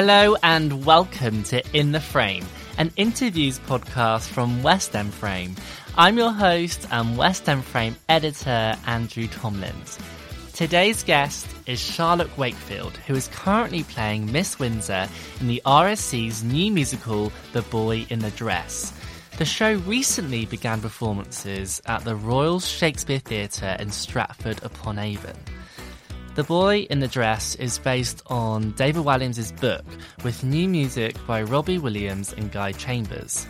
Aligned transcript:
Hello 0.00 0.36
and 0.44 0.86
welcome 0.86 1.42
to 1.42 1.60
In 1.76 1.90
the 1.90 1.98
Frame, 1.98 2.46
an 2.76 2.92
interviews 2.94 3.58
podcast 3.58 4.28
from 4.28 4.62
West 4.62 4.94
End 4.94 5.12
Frame. 5.12 5.56
I'm 5.96 6.16
your 6.16 6.30
host 6.30 6.86
and 6.92 7.18
West 7.18 7.48
End 7.48 7.64
Frame 7.64 7.96
editor 8.08 8.76
Andrew 8.86 9.26
Tomlins. 9.26 9.98
Today's 10.52 11.02
guest 11.02 11.48
is 11.66 11.80
Charlotte 11.80 12.38
Wakefield, 12.38 12.96
who 13.08 13.14
is 13.16 13.26
currently 13.32 13.82
playing 13.82 14.30
Miss 14.30 14.60
Windsor 14.60 15.08
in 15.40 15.48
the 15.48 15.60
RSC's 15.66 16.44
new 16.44 16.70
musical 16.70 17.32
The 17.52 17.62
Boy 17.62 18.06
in 18.08 18.20
the 18.20 18.30
Dress. 18.30 18.92
The 19.38 19.44
show 19.44 19.78
recently 19.78 20.46
began 20.46 20.80
performances 20.80 21.82
at 21.86 22.04
the 22.04 22.14
Royal 22.14 22.60
Shakespeare 22.60 23.18
Theatre 23.18 23.76
in 23.80 23.90
Stratford 23.90 24.62
upon 24.62 25.00
Avon. 25.00 25.34
The 26.38 26.44
Boy 26.44 26.86
in 26.88 27.00
the 27.00 27.08
Dress 27.08 27.56
is 27.56 27.80
based 27.80 28.22
on 28.28 28.70
David 28.76 29.02
Walliams' 29.02 29.50
book 29.60 29.84
with 30.22 30.44
new 30.44 30.68
music 30.68 31.16
by 31.26 31.42
Robbie 31.42 31.78
Williams 31.78 32.32
and 32.32 32.52
Guy 32.52 32.70
Chambers. 32.70 33.48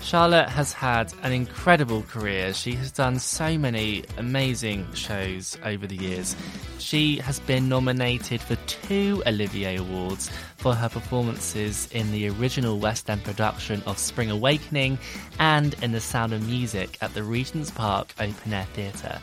Charlotte 0.00 0.48
has 0.48 0.72
had 0.72 1.12
an 1.24 1.32
incredible 1.32 2.04
career. 2.04 2.54
She 2.54 2.74
has 2.74 2.92
done 2.92 3.18
so 3.18 3.58
many 3.58 4.04
amazing 4.18 4.86
shows 4.94 5.58
over 5.64 5.88
the 5.88 5.96
years. 5.96 6.36
She 6.78 7.16
has 7.16 7.40
been 7.40 7.68
nominated 7.68 8.40
for 8.40 8.54
two 8.66 9.20
Olivier 9.26 9.74
Awards 9.78 10.30
for 10.58 10.76
her 10.76 10.88
performances 10.88 11.88
in 11.90 12.12
the 12.12 12.28
original 12.28 12.78
West 12.78 13.10
End 13.10 13.24
production 13.24 13.82
of 13.84 13.98
Spring 13.98 14.30
Awakening 14.30 14.96
and 15.40 15.74
in 15.82 15.90
The 15.90 16.00
Sound 16.00 16.32
of 16.32 16.46
Music 16.46 16.98
at 17.00 17.12
the 17.14 17.24
Regent's 17.24 17.72
Park 17.72 18.14
Open 18.20 18.52
Air 18.52 18.68
Theatre. 18.74 19.18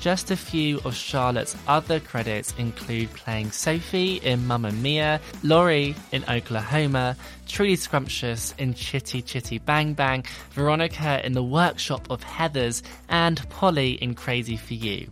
Just 0.00 0.30
a 0.30 0.36
few 0.36 0.78
of 0.84 0.94
Charlotte's 0.94 1.56
other 1.66 1.98
credits 1.98 2.54
include 2.58 3.12
playing 3.14 3.50
Sophie 3.50 4.16
in 4.16 4.46
Mamma 4.46 4.70
Mia, 4.72 5.20
Laurey 5.42 5.94
in 6.12 6.24
Oklahoma, 6.28 7.16
Trudy 7.48 7.76
Scrumptious 7.76 8.54
in 8.58 8.74
Chitty 8.74 9.22
Chitty 9.22 9.58
Bang 9.58 9.94
Bang, 9.94 10.24
Veronica 10.50 11.24
in 11.24 11.32
The 11.32 11.42
Workshop 11.42 12.08
of 12.10 12.22
Heathers, 12.22 12.82
and 13.08 13.48
Polly 13.48 13.92
in 13.92 14.14
Crazy 14.14 14.56
for 14.56 14.74
You. 14.74 15.08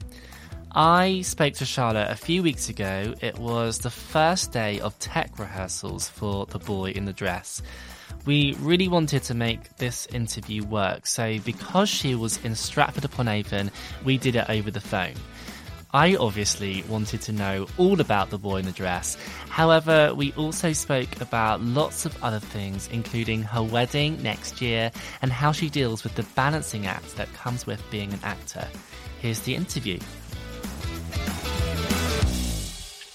I 0.77 1.23
spoke 1.23 1.55
to 1.55 1.65
Charlotte 1.65 2.11
a 2.11 2.17
few 2.17 2.43
weeks 2.43 2.69
ago. 2.69 3.15
It 3.21 3.39
was 3.39 3.79
the 3.79 3.91
first 3.91 4.51
day 4.51 4.81
of 4.81 4.98
tech 4.98 5.39
rehearsals 5.39 6.09
for 6.09 6.47
The 6.47 6.59
Boy 6.59 6.91
in 6.91 7.05
the 7.05 7.13
Dress. 7.13 7.63
We 8.27 8.55
really 8.61 8.89
wanted 8.89 9.22
to 9.25 9.34
make 9.34 9.77
this 9.77 10.06
interview 10.06 10.64
work, 10.64 11.06
so 11.06 11.39
because 11.41 11.91
she 11.91 12.14
was 12.14 12.42
in 12.42 12.55
Stratford 12.55 13.05
upon 13.05 13.28
Avon, 13.28 13.70
we 14.03 14.17
did 14.17 14.34
it 14.34 14.48
over 14.48 14.70
the 14.70 14.80
phone. 14.80 15.14
I 15.92 16.17
obviously 16.17 16.83
wanted 16.89 17.20
to 17.22 17.33
know 17.33 17.69
all 17.78 18.00
about 18.00 18.30
the 18.30 18.39
boy 18.39 18.56
in 18.56 18.64
the 18.64 18.72
dress. 18.72 19.17
However, 19.48 20.12
we 20.14 20.33
also 20.33 20.72
spoke 20.72 21.20
about 21.20 21.61
lots 21.61 22.05
of 22.05 22.20
other 22.25 22.41
things, 22.41 22.89
including 22.91 23.42
her 23.42 23.62
wedding 23.62 24.20
next 24.20 24.61
year 24.61 24.91
and 25.22 25.30
how 25.30 25.52
she 25.52 25.70
deals 25.70 26.02
with 26.02 26.17
the 26.17 26.25
balancing 26.34 26.86
act 26.86 27.14
that 27.17 27.33
comes 27.34 27.64
with 27.67 27.80
being 27.91 28.12
an 28.12 28.19
actor. 28.25 28.67
Here's 29.20 29.41
the 29.41 29.55
interview. 29.55 30.00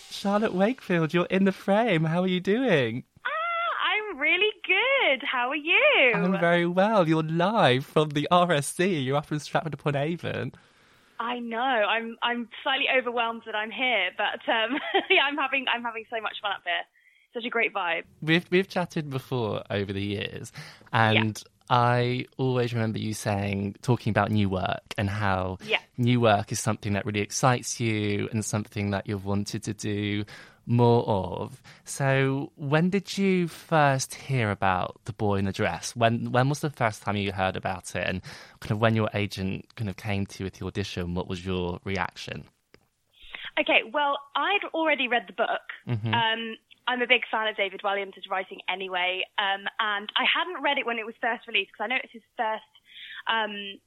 Charlotte 0.09 0.53
Wakefield, 0.53 1.13
you're 1.13 1.25
in 1.25 1.45
the 1.45 1.51
frame. 1.51 2.05
How 2.05 2.21
are 2.21 2.27
you 2.27 2.39
doing? 2.39 3.03
Really 4.19 4.51
good. 4.65 5.23
How 5.23 5.49
are 5.49 5.55
you? 5.55 6.11
I'm 6.13 6.39
very 6.39 6.65
well. 6.65 7.07
You're 7.07 7.23
live 7.23 7.85
from 7.85 8.09
the 8.09 8.27
RSC. 8.31 9.05
You're 9.05 9.17
up 9.17 9.31
in 9.31 9.39
Stratford 9.39 9.73
upon 9.73 9.95
Avon. 9.95 10.51
I 11.19 11.39
know. 11.39 11.57
I'm 11.57 12.17
I'm 12.21 12.49
slightly 12.63 12.85
overwhelmed 12.97 13.43
that 13.45 13.55
I'm 13.55 13.71
here, 13.71 14.09
but 14.17 14.51
um, 14.51 14.79
yeah, 15.09 15.21
I'm 15.23 15.37
having 15.37 15.65
I'm 15.73 15.83
having 15.83 16.05
so 16.09 16.21
much 16.21 16.37
fun 16.41 16.51
up 16.51 16.61
here. 16.65 16.83
Such 17.33 17.45
a 17.45 17.49
great 17.49 17.73
vibe. 17.73 18.03
We've 18.21 18.45
we've 18.49 18.67
chatted 18.67 19.09
before 19.09 19.63
over 19.69 19.91
the 19.91 20.01
years, 20.01 20.51
and 20.93 21.37
yeah. 21.37 21.75
I 21.75 22.25
always 22.37 22.73
remember 22.73 22.99
you 22.99 23.13
saying 23.13 23.75
talking 23.81 24.11
about 24.11 24.31
new 24.31 24.49
work 24.49 24.93
and 24.97 25.09
how 25.09 25.57
yeah. 25.65 25.79
new 25.97 26.19
work 26.19 26.51
is 26.51 26.59
something 26.59 26.93
that 26.93 27.05
really 27.05 27.19
excites 27.19 27.79
you 27.79 28.27
and 28.31 28.43
something 28.43 28.91
that 28.91 29.07
you've 29.07 29.25
wanted 29.25 29.63
to 29.63 29.73
do 29.73 30.25
more 30.69 31.03
of. 31.07 31.61
So, 31.83 32.51
when 32.55 32.89
did 32.89 33.17
you 33.17 33.47
first 33.47 34.13
hear 34.13 34.51
about 34.51 34.99
the 35.05 35.13
boy 35.13 35.35
in 35.35 35.45
the 35.45 35.51
dress? 35.51 35.95
When 35.95 36.31
when 36.31 36.47
was 36.47 36.59
the 36.59 36.69
first 36.69 37.01
time 37.01 37.17
you 37.17 37.31
heard 37.31 37.57
about 37.57 37.95
it, 37.95 38.07
and 38.07 38.21
kind 38.61 38.71
of 38.71 38.79
when 38.79 38.95
your 38.95 39.09
agent 39.13 39.75
kind 39.75 39.89
of 39.89 39.97
came 39.97 40.25
to 40.27 40.39
you 40.39 40.45
with 40.45 40.53
the 40.53 40.65
audition? 40.65 41.15
What 41.15 41.27
was 41.27 41.45
your 41.45 41.79
reaction? 41.83 42.45
Okay, 43.59 43.81
well, 43.91 44.17
I'd 44.35 44.63
already 44.73 45.07
read 45.07 45.23
the 45.27 45.33
book. 45.33 45.65
Mm-hmm. 45.87 46.13
Um, 46.13 46.55
I'm 46.87 47.01
a 47.01 47.07
big 47.07 47.21
fan 47.29 47.47
of 47.47 47.57
David 47.57 47.81
Walliams' 47.83 48.29
writing 48.29 48.59
anyway, 48.69 49.23
um, 49.37 49.65
and 49.79 50.09
I 50.15 50.25
hadn't 50.25 50.63
read 50.63 50.77
it 50.77 50.85
when 50.85 50.97
it 50.97 51.05
was 51.05 51.15
first 51.19 51.47
released 51.47 51.71
because 51.73 51.83
I 51.83 51.87
know 51.87 51.99
it's 52.01 52.13
his 52.13 52.25
first 52.37 52.71
um, 53.27 53.79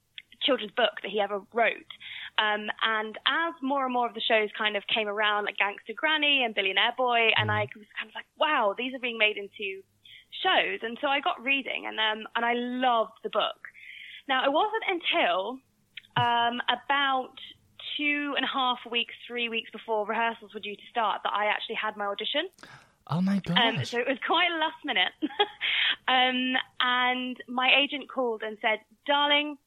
children's 0.43 0.72
book 0.72 1.00
that 1.03 1.10
he 1.10 1.20
ever 1.20 1.41
wrote. 1.53 1.91
Um, 2.38 2.69
and 2.82 3.19
as 3.26 3.54
more 3.62 3.84
and 3.84 3.93
more 3.93 4.06
of 4.06 4.15
the 4.15 4.20
shows 4.20 4.48
kind 4.56 4.76
of 4.76 4.82
came 4.93 5.09
around, 5.09 5.44
like 5.44 5.59
Gangster 5.59 5.93
Granny 5.94 6.43
and 6.44 6.54
Billionaire 6.54 6.94
Boy, 6.97 7.31
and 7.37 7.50
I 7.50 7.69
was 7.76 7.87
kind 7.98 8.09
of 8.09 8.15
like, 8.15 8.25
wow, 8.38 8.75
these 8.76 8.94
are 8.94 8.98
being 8.98 9.19
made 9.19 9.37
into 9.37 9.82
shows. 10.43 10.81
And 10.82 10.97
so 11.00 11.09
I 11.09 11.20
got 11.20 11.43
reading, 11.43 11.84
and 11.87 11.98
um, 12.00 12.26
and 12.34 12.44
I 12.44 12.54
loved 12.54 13.19
the 13.22 13.31
book. 13.31 13.69
Now 14.28 14.44
it 14.44 14.53
wasn't 14.53 14.84
until 14.88 15.59
um, 16.16 16.60
about 16.69 17.37
two 17.97 18.34
and 18.37 18.44
a 18.44 18.49
half 18.49 18.78
weeks, 18.91 19.14
three 19.26 19.49
weeks 19.49 19.70
before 19.70 20.06
rehearsals 20.06 20.54
were 20.54 20.60
due 20.60 20.76
to 20.76 20.82
start 20.91 21.20
that 21.25 21.32
I 21.34 21.47
actually 21.47 21.76
had 21.76 21.97
my 21.97 22.06
audition. 22.06 22.49
Oh 23.09 23.20
my 23.20 23.41
god! 23.44 23.59
Um, 23.59 23.84
so 23.84 23.99
it 23.99 24.06
was 24.09 24.19
quite 24.26 24.49
last 24.59 24.84
minute. 24.84 25.12
um, 26.09 26.54
and 26.81 27.37
my 27.49 27.70
agent 27.76 28.09
called 28.09 28.43
and 28.43 28.56
said, 28.62 28.78
"Darling, 29.06 29.59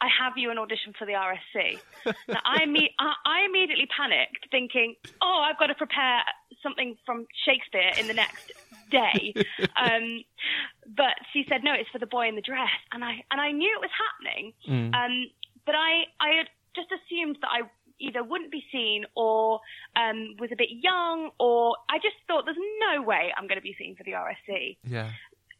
I 0.00 0.08
have 0.22 0.32
you 0.36 0.50
an 0.50 0.58
audition 0.58 0.94
for 0.98 1.06
the 1.06 1.12
RSC. 1.12 1.78
now, 2.28 2.40
I, 2.44 2.64
me- 2.66 2.94
I, 2.98 3.12
I 3.26 3.44
immediately 3.44 3.86
panicked, 3.94 4.48
thinking, 4.50 4.94
oh, 5.20 5.44
I've 5.46 5.58
got 5.58 5.66
to 5.66 5.74
prepare 5.74 6.22
something 6.62 6.96
from 7.04 7.26
Shakespeare 7.44 7.92
in 7.98 8.06
the 8.06 8.14
next 8.14 8.52
day. 8.90 9.34
Um, 9.76 10.24
but 10.86 11.14
she 11.32 11.44
said, 11.48 11.62
no, 11.64 11.72
it's 11.72 11.88
for 11.90 11.98
the 11.98 12.06
boy 12.06 12.28
in 12.28 12.34
the 12.34 12.42
dress, 12.42 12.68
and 12.92 13.04
I 13.04 13.22
and 13.30 13.40
I 13.40 13.52
knew 13.52 13.70
it 13.74 13.80
was 13.80 13.90
happening. 13.96 14.52
Mm. 14.68 14.94
Um, 14.94 15.30
but 15.64 15.74
I 15.74 16.04
I 16.20 16.36
had 16.36 16.48
just 16.74 16.88
assumed 16.92 17.38
that 17.40 17.48
I 17.48 17.60
either 17.98 18.22
wouldn't 18.22 18.50
be 18.50 18.62
seen 18.72 19.04
or 19.14 19.60
um, 19.96 20.36
was 20.38 20.50
a 20.52 20.56
bit 20.56 20.68
young, 20.70 21.30
or 21.38 21.76
I 21.88 21.96
just 21.98 22.16
thought 22.26 22.44
there's 22.44 22.56
no 22.80 23.02
way 23.02 23.32
I'm 23.36 23.46
going 23.46 23.58
to 23.58 23.62
be 23.62 23.74
seen 23.78 23.96
for 23.96 24.04
the 24.04 24.12
RSC. 24.12 24.76
Yeah 24.84 25.10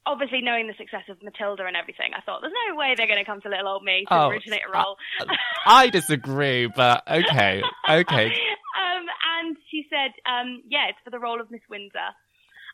obviously 0.06 0.40
knowing 0.40 0.66
the 0.66 0.74
success 0.78 1.04
of 1.08 1.22
Matilda 1.22 1.66
and 1.66 1.76
everything, 1.76 2.12
I 2.16 2.20
thought 2.20 2.40
there's 2.40 2.52
no 2.68 2.76
way 2.76 2.94
they're 2.96 3.06
going 3.06 3.18
to 3.18 3.24
come 3.24 3.40
to 3.42 3.48
little 3.48 3.68
old 3.68 3.84
me 3.84 4.04
to 4.08 4.14
oh, 4.14 4.28
originate 4.28 4.62
a 4.68 4.72
role. 4.72 4.96
I, 5.20 5.84
I 5.84 5.90
disagree, 5.90 6.66
but 6.66 7.02
okay, 7.08 7.62
okay. 7.88 8.26
um, 8.80 9.04
and 9.40 9.56
she 9.70 9.86
said, 9.90 10.12
um, 10.26 10.62
yeah, 10.68 10.88
it's 10.88 10.98
for 11.04 11.10
the 11.10 11.18
role 11.18 11.40
of 11.40 11.50
Miss 11.50 11.62
Windsor. 11.68 12.14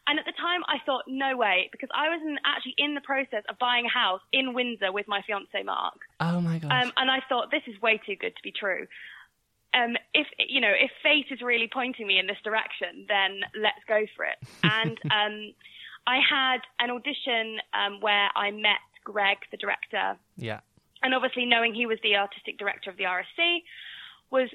And 0.08 0.20
at 0.20 0.24
the 0.24 0.32
time, 0.38 0.62
I 0.68 0.78
thought, 0.86 1.02
no 1.08 1.36
way, 1.36 1.68
because 1.72 1.88
I 1.92 2.08
was 2.08 2.20
in, 2.24 2.38
actually 2.46 2.74
in 2.78 2.94
the 2.94 3.00
process 3.00 3.42
of 3.48 3.58
buying 3.58 3.86
a 3.86 3.88
house 3.88 4.20
in 4.32 4.54
Windsor 4.54 4.92
with 4.92 5.08
my 5.08 5.20
fiance 5.26 5.62
Mark. 5.64 5.98
Oh 6.20 6.40
my 6.40 6.58
gosh! 6.58 6.70
Um, 6.70 6.92
and 6.96 7.10
I 7.10 7.18
thought 7.28 7.50
this 7.50 7.66
is 7.66 7.80
way 7.82 8.00
too 8.06 8.14
good 8.14 8.36
to 8.36 8.42
be 8.44 8.52
true. 8.52 8.86
Um, 9.74 9.96
if 10.14 10.28
you 10.38 10.60
know, 10.60 10.70
if 10.70 10.92
fate 11.02 11.26
is 11.30 11.42
really 11.42 11.68
pointing 11.72 12.06
me 12.06 12.20
in 12.20 12.28
this 12.28 12.38
direction, 12.44 13.06
then 13.08 13.40
let's 13.60 13.82
go 13.88 14.06
for 14.14 14.24
it. 14.24 14.38
And 14.62 14.96
um, 15.10 15.54
I 16.06 16.18
had 16.28 16.58
an 16.78 16.90
audition 16.90 17.58
um, 17.74 18.00
where 18.00 18.28
I 18.36 18.50
met 18.50 18.82
Greg, 19.04 19.38
the 19.50 19.56
director. 19.56 20.16
Yeah. 20.36 20.60
And 21.02 21.14
obviously, 21.14 21.46
knowing 21.46 21.74
he 21.74 21.86
was 21.86 21.98
the 22.02 22.16
artistic 22.16 22.58
director 22.58 22.90
of 22.90 22.96
the 22.96 23.04
RSC, 23.04 23.62
was 24.30 24.48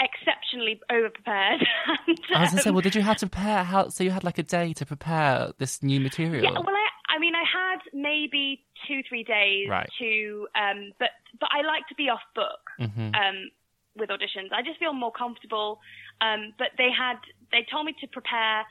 exceptionally 0.00 0.80
over 0.90 1.10
prepared. 1.10 1.66
I 2.34 2.42
was 2.42 2.50
gonna 2.50 2.62
say, 2.62 2.70
well, 2.70 2.80
did 2.80 2.94
you 2.94 3.02
have 3.02 3.16
to 3.18 3.26
prepare? 3.26 3.64
How? 3.64 3.88
So 3.88 4.04
you 4.04 4.10
had 4.10 4.24
like 4.24 4.38
a 4.38 4.42
day 4.42 4.72
to 4.74 4.86
prepare 4.86 5.52
this 5.58 5.82
new 5.82 6.00
material? 6.00 6.44
Yeah. 6.44 6.50
Well, 6.50 6.68
I, 6.68 7.16
I 7.16 7.18
mean, 7.18 7.34
I 7.34 7.42
had 7.42 7.80
maybe 7.92 8.64
two, 8.86 9.02
three 9.08 9.24
days 9.24 9.68
right. 9.68 9.88
to, 9.98 10.48
um, 10.54 10.92
but 10.98 11.10
but 11.40 11.48
I 11.52 11.66
like 11.66 11.86
to 11.88 11.94
be 11.94 12.08
off 12.08 12.20
book 12.34 12.70
mm-hmm. 12.80 13.14
um, 13.14 13.50
with 13.96 14.10
auditions. 14.10 14.52
I 14.52 14.62
just 14.62 14.78
feel 14.78 14.92
more 14.92 15.12
comfortable. 15.12 15.80
Um, 16.20 16.54
but 16.58 16.68
they 16.78 16.90
had, 16.96 17.16
they 17.50 17.66
told 17.70 17.86
me 17.86 17.94
to 18.00 18.06
prepare. 18.06 18.64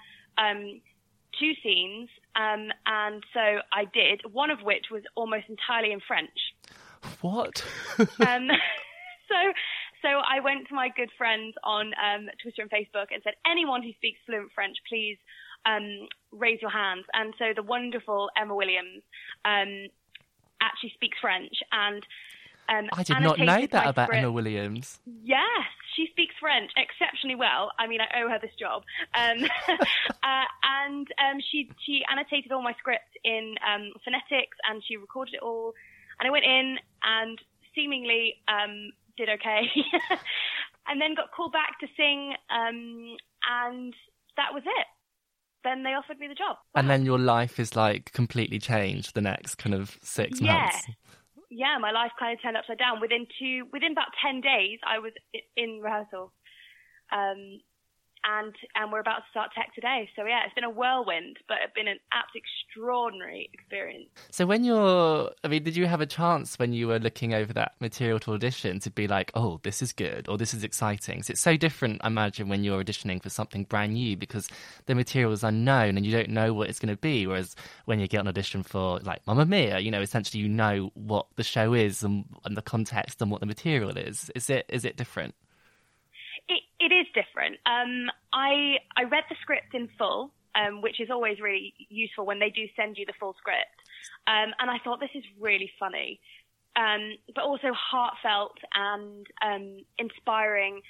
Two 1.40 1.54
scenes, 1.64 2.10
um, 2.36 2.70
and 2.86 3.24
so 3.34 3.62
I 3.72 3.86
did. 3.94 4.22
One 4.32 4.52
of 4.52 4.62
which 4.62 4.86
was 4.92 5.04
almost 5.16 5.46
entirely 5.50 5.92
in 5.92 6.00
French. 6.08 6.30
What? 7.22 7.64
um, 8.00 8.50
so, 9.30 9.40
so 10.02 10.08
I 10.08 10.40
went 10.44 10.68
to 10.70 10.76
my 10.76 10.90
good 10.96 11.10
friends 11.18 11.56
on 11.64 11.94
um, 11.98 12.30
Twitter 12.42 12.62
and 12.62 12.72
Facebook 12.72 13.08
and 13.14 13.22
said, 13.24 13.34
anyone 13.46 13.82
who 13.82 13.92
speaks 13.94 14.20
fluent 14.26 14.52
French, 14.54 14.78
please 14.88 15.18
um, 15.66 16.08
raise 16.32 16.62
your 16.62 16.72
hands. 16.72 17.06
And 17.14 17.34
so 17.38 17.54
the 17.56 17.64
wonderful 17.64 18.30
Emma 18.36 18.56
Williams 18.56 19.04
um, 19.46 19.88
actually 20.62 20.92
speaks 20.94 21.18
French, 21.20 21.56
and 21.72 22.06
um, 22.70 22.90
I 22.94 23.04
did 23.04 23.20
not 23.20 23.40
know 23.40 23.68
that 23.68 23.88
about 23.88 24.08
script. 24.08 24.24
Emma 24.24 24.32
Williams. 24.32 25.00
Yes, 25.24 25.42
she 25.96 26.08
speaks 26.12 26.36
French 26.40 26.72
exceptionally 26.78 27.36
well. 27.36 27.72
I 27.80 27.88
mean, 27.88 28.00
I 28.02 28.22
owe 28.22 28.30
her 28.30 28.40
this 28.40 28.56
job. 28.60 28.84
Um, 29.14 29.44
uh, 30.24 30.46
and 30.64 31.08
um, 31.20 31.40
she 31.52 31.70
she 31.86 32.02
annotated 32.10 32.52
all 32.52 32.62
my 32.62 32.74
script 32.80 33.18
in 33.24 33.56
um, 33.66 33.92
phonetics, 34.04 34.58
and 34.70 34.82
she 34.88 34.98
recorded 34.98 35.36
it 35.36 35.42
all. 35.42 35.74
And 36.20 36.28
I 36.28 36.32
went 36.32 36.46
in 36.46 36.78
and 37.04 37.40
seemingly 37.76 38.36
um, 38.48 38.92
did 39.18 39.30
okay, 39.30 39.62
and 40.88 41.02
then 41.02 41.16
got 41.16 41.32
called 41.32 41.54
back 41.54 41.80
to 41.80 41.88
sing, 41.98 42.34
um, 42.50 43.18
and 43.50 43.94
that 44.38 44.54
was 44.54 44.64
it. 44.66 44.88
Then 45.64 45.84
they 45.84 45.94
offered 45.94 46.20
me 46.20 46.28
the 46.28 46.34
job. 46.34 46.58
And 46.74 46.90
then 46.90 47.06
your 47.06 47.20
life 47.20 47.60
is 47.60 47.76
like 47.76 48.12
completely 48.14 48.58
changed 48.58 49.14
the 49.14 49.22
next 49.22 49.56
kind 49.56 49.76
of 49.76 50.00
six 50.02 50.42
yeah. 50.42 50.54
months. 50.56 50.88
Yeah, 51.52 51.78
my 51.82 51.92
life 51.92 52.12
kind 52.18 52.32
of 52.32 52.42
turned 52.42 52.56
upside 52.56 52.80
down. 52.80 53.02
Within 53.02 53.28
two, 53.38 53.68
within 53.74 53.92
about 53.92 54.16
ten 54.24 54.40
days, 54.40 54.80
I 54.88 55.00
was 55.00 55.12
in 55.58 55.82
rehearsal. 55.84 56.32
Um, 57.12 57.60
and 58.24 58.54
and 58.76 58.92
we're 58.92 59.00
about 59.00 59.18
to 59.18 59.30
start 59.32 59.52
tech 59.54 59.74
today. 59.74 60.10
So 60.16 60.26
yeah, 60.26 60.42
it's 60.46 60.54
been 60.54 60.64
a 60.64 60.70
whirlwind, 60.70 61.38
but 61.48 61.58
it's 61.64 61.74
been 61.74 61.88
an 61.88 62.00
absolutely 62.14 62.42
extraordinary 62.42 63.50
experience. 63.54 64.10
So 64.30 64.46
when 64.46 64.64
you're, 64.64 65.32
I 65.44 65.48
mean, 65.48 65.64
did 65.64 65.76
you 65.76 65.86
have 65.88 66.02
a 66.02 66.06
chance 66.06 66.58
when 66.58 66.74
you 66.74 66.88
were 66.88 67.00
looking 67.00 67.34
over 67.34 67.54
that 67.54 67.74
material 67.80 68.20
to 68.22 68.34
audition 68.34 68.80
to 68.82 68.92
be 68.92 69.08
like, 69.08 69.32
oh, 69.36 69.60
this 69.64 69.82
is 69.82 69.94
good 69.94 70.28
or 70.30 70.38
this 70.38 70.54
is 70.54 70.64
exciting? 70.64 71.24
So 71.24 71.32
it's 71.32 71.42
so 71.42 71.58
different, 71.58 72.02
I 72.04 72.08
imagine, 72.08 72.50
when 72.50 72.64
you're 72.64 72.84
auditioning 72.84 73.22
for 73.22 73.30
something 73.30 73.66
brand 73.66 73.94
new 73.94 74.16
because 74.18 74.48
the 74.86 74.96
material 74.96 75.32
is 75.32 75.44
unknown 75.44 75.98
and 75.98 76.06
you 76.06 76.12
don't 76.12 76.30
know 76.30 76.54
what 76.54 76.70
it's 76.70 76.80
going 76.80 76.94
to 76.94 77.02
be. 77.02 77.28
Whereas 77.28 77.56
when 77.86 78.00
you 78.00 78.08
get 78.08 78.22
an 78.22 78.28
audition 78.28 78.64
for 78.64 79.00
like 79.00 79.26
Mamma 79.28 79.46
Mia, 79.46 79.80
you 79.80 79.92
know, 79.92 80.02
essentially 80.02 80.42
you 80.42 80.50
know 80.50 80.92
what 80.94 81.28
the 81.36 81.44
show 81.44 81.74
is 81.74 82.04
and, 82.04 82.26
and 82.46 82.56
the 82.56 82.62
context 82.62 83.22
and 83.22 83.32
what 83.32 83.40
the 83.40 83.46
material 83.46 83.98
is. 83.98 84.32
Is 84.36 84.50
it 84.50 84.66
is 84.70 84.86
it 84.86 84.98
different? 84.98 85.36
It, 86.86 86.92
is 86.92 87.08
different. 87.14 87.58
Um, 87.66 88.10
I 88.34 88.78
I 88.98 89.04
read 89.04 89.24
the 89.30 89.36
script 89.42 89.74
in 89.74 89.90
full, 89.98 90.32
um, 90.56 90.82
which 90.82 91.00
is 91.00 91.10
always 91.10 91.40
really 91.40 91.74
useful 91.90 92.26
when 92.26 92.40
they 92.40 92.50
do 92.50 92.66
send 92.76 92.98
you 92.98 93.06
the 93.06 93.14
full 93.20 93.36
script. 93.38 93.78
Um, 94.28 94.54
and 94.60 94.70
I 94.70 94.78
thought 94.84 95.00
this 95.00 95.16
is 95.16 95.24
really 95.40 95.72
funny, 95.80 96.20
um, 96.76 97.14
but 97.36 97.44
also 97.44 97.72
heartfelt 97.74 98.58
and 98.74 99.26
um, 99.44 99.84
inspiring. 99.98 100.82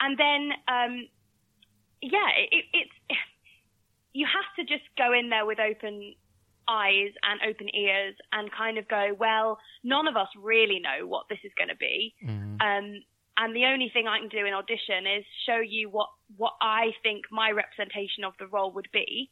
And 0.00 0.18
then, 0.18 0.50
um, 0.68 1.08
yeah, 2.02 2.28
it, 2.50 2.64
it's 2.72 2.92
you 4.12 4.26
have 4.26 4.48
to 4.56 4.72
just 4.72 4.88
go 4.96 5.12
in 5.12 5.28
there 5.28 5.46
with 5.46 5.58
open 5.60 6.14
eyes 6.68 7.10
and 7.22 7.40
open 7.48 7.68
ears 7.74 8.14
and 8.32 8.50
kind 8.52 8.78
of 8.78 8.86
go, 8.88 9.14
well, 9.18 9.58
none 9.82 10.06
of 10.06 10.16
us 10.16 10.28
really 10.40 10.80
know 10.80 11.06
what 11.06 11.26
this 11.28 11.38
is 11.44 11.50
going 11.58 11.68
to 11.68 11.76
be. 11.76 12.14
Mm. 12.24 12.60
Um, 12.60 13.02
and 13.40 13.56
the 13.56 13.64
only 13.64 13.88
thing 13.88 14.06
I 14.06 14.18
can 14.18 14.28
do 14.28 14.44
in 14.44 14.52
audition 14.52 15.08
is 15.08 15.24
show 15.46 15.58
you 15.58 15.88
what 15.88 16.10
what 16.36 16.52
I 16.60 16.92
think 17.02 17.24
my 17.32 17.50
representation 17.50 18.22
of 18.22 18.34
the 18.38 18.46
role 18.46 18.70
would 18.72 18.88
be, 18.92 19.30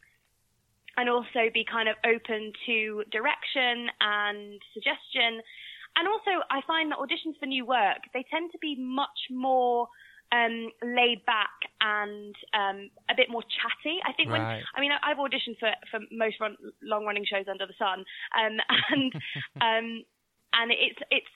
and 0.96 1.08
also 1.10 1.52
be 1.52 1.64
kind 1.70 1.88
of 1.88 1.96
open 2.04 2.52
to 2.66 3.04
direction 3.12 3.88
and 4.00 4.60
suggestion. 4.72 5.44
And 5.96 6.08
also, 6.08 6.40
I 6.50 6.60
find 6.66 6.90
that 6.90 6.98
auditions 6.98 7.38
for 7.38 7.46
new 7.46 7.66
work 7.66 8.00
they 8.14 8.24
tend 8.30 8.50
to 8.52 8.58
be 8.58 8.76
much 8.78 9.28
more 9.30 9.88
um, 10.32 10.70
laid 10.82 11.24
back 11.26 11.52
and 11.80 12.34
um, 12.54 12.90
a 13.10 13.14
bit 13.14 13.28
more 13.28 13.42
chatty. 13.42 13.98
I 14.08 14.12
think 14.14 14.30
when. 14.30 14.40
I 14.40 14.80
mean 14.80 14.92
I've 15.02 15.18
auditioned 15.18 15.58
for 15.60 15.70
for 15.90 16.00
most 16.10 16.40
run, 16.40 16.56
long 16.82 17.04
running 17.04 17.26
shows 17.28 17.44
under 17.48 17.66
the 17.66 17.76
sun, 17.78 18.04
um, 18.32 18.56
and 18.90 19.12
um, 19.60 20.04
and 20.54 20.72
it's 20.72 21.00
it's 21.10 21.28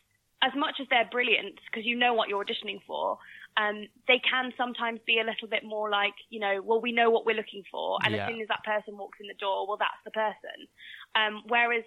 as 0.43 0.53
much 0.57 0.77
as 0.81 0.87
they're 0.91 1.09
brilliant 1.11 1.59
because 1.71 1.87
you 1.87 1.97
know 1.97 2.15
what 2.15 2.29
you're 2.29 2.45
auditioning 2.45 2.81
for, 2.87 3.19
um, 3.57 3.87
they 4.09 4.19
can 4.19 4.53
sometimes 4.57 5.01
be 5.07 5.21
a 5.21 5.25
little 5.25 5.49
bit 5.49 5.65
more 5.65 5.89
like, 5.89 6.15
you 6.31 6.41
know, 6.41 6.61
well, 6.63 6.81
we 6.81 6.91
know 6.91 7.11
what 7.11 7.27
we're 7.27 7.37
looking 7.37 7.63
for, 7.71 7.99
and 8.05 8.15
yeah. 8.15 8.25
as 8.25 8.29
soon 8.29 8.41
as 8.41 8.49
that 8.49 8.65
person 8.65 8.97
walks 8.97 9.19
in 9.21 9.29
the 9.29 9.35
door, 9.35 9.67
well, 9.67 9.77
that's 9.77 10.03
the 10.05 10.11
person. 10.11 10.67
Um, 11.15 11.43
whereas 11.49 11.85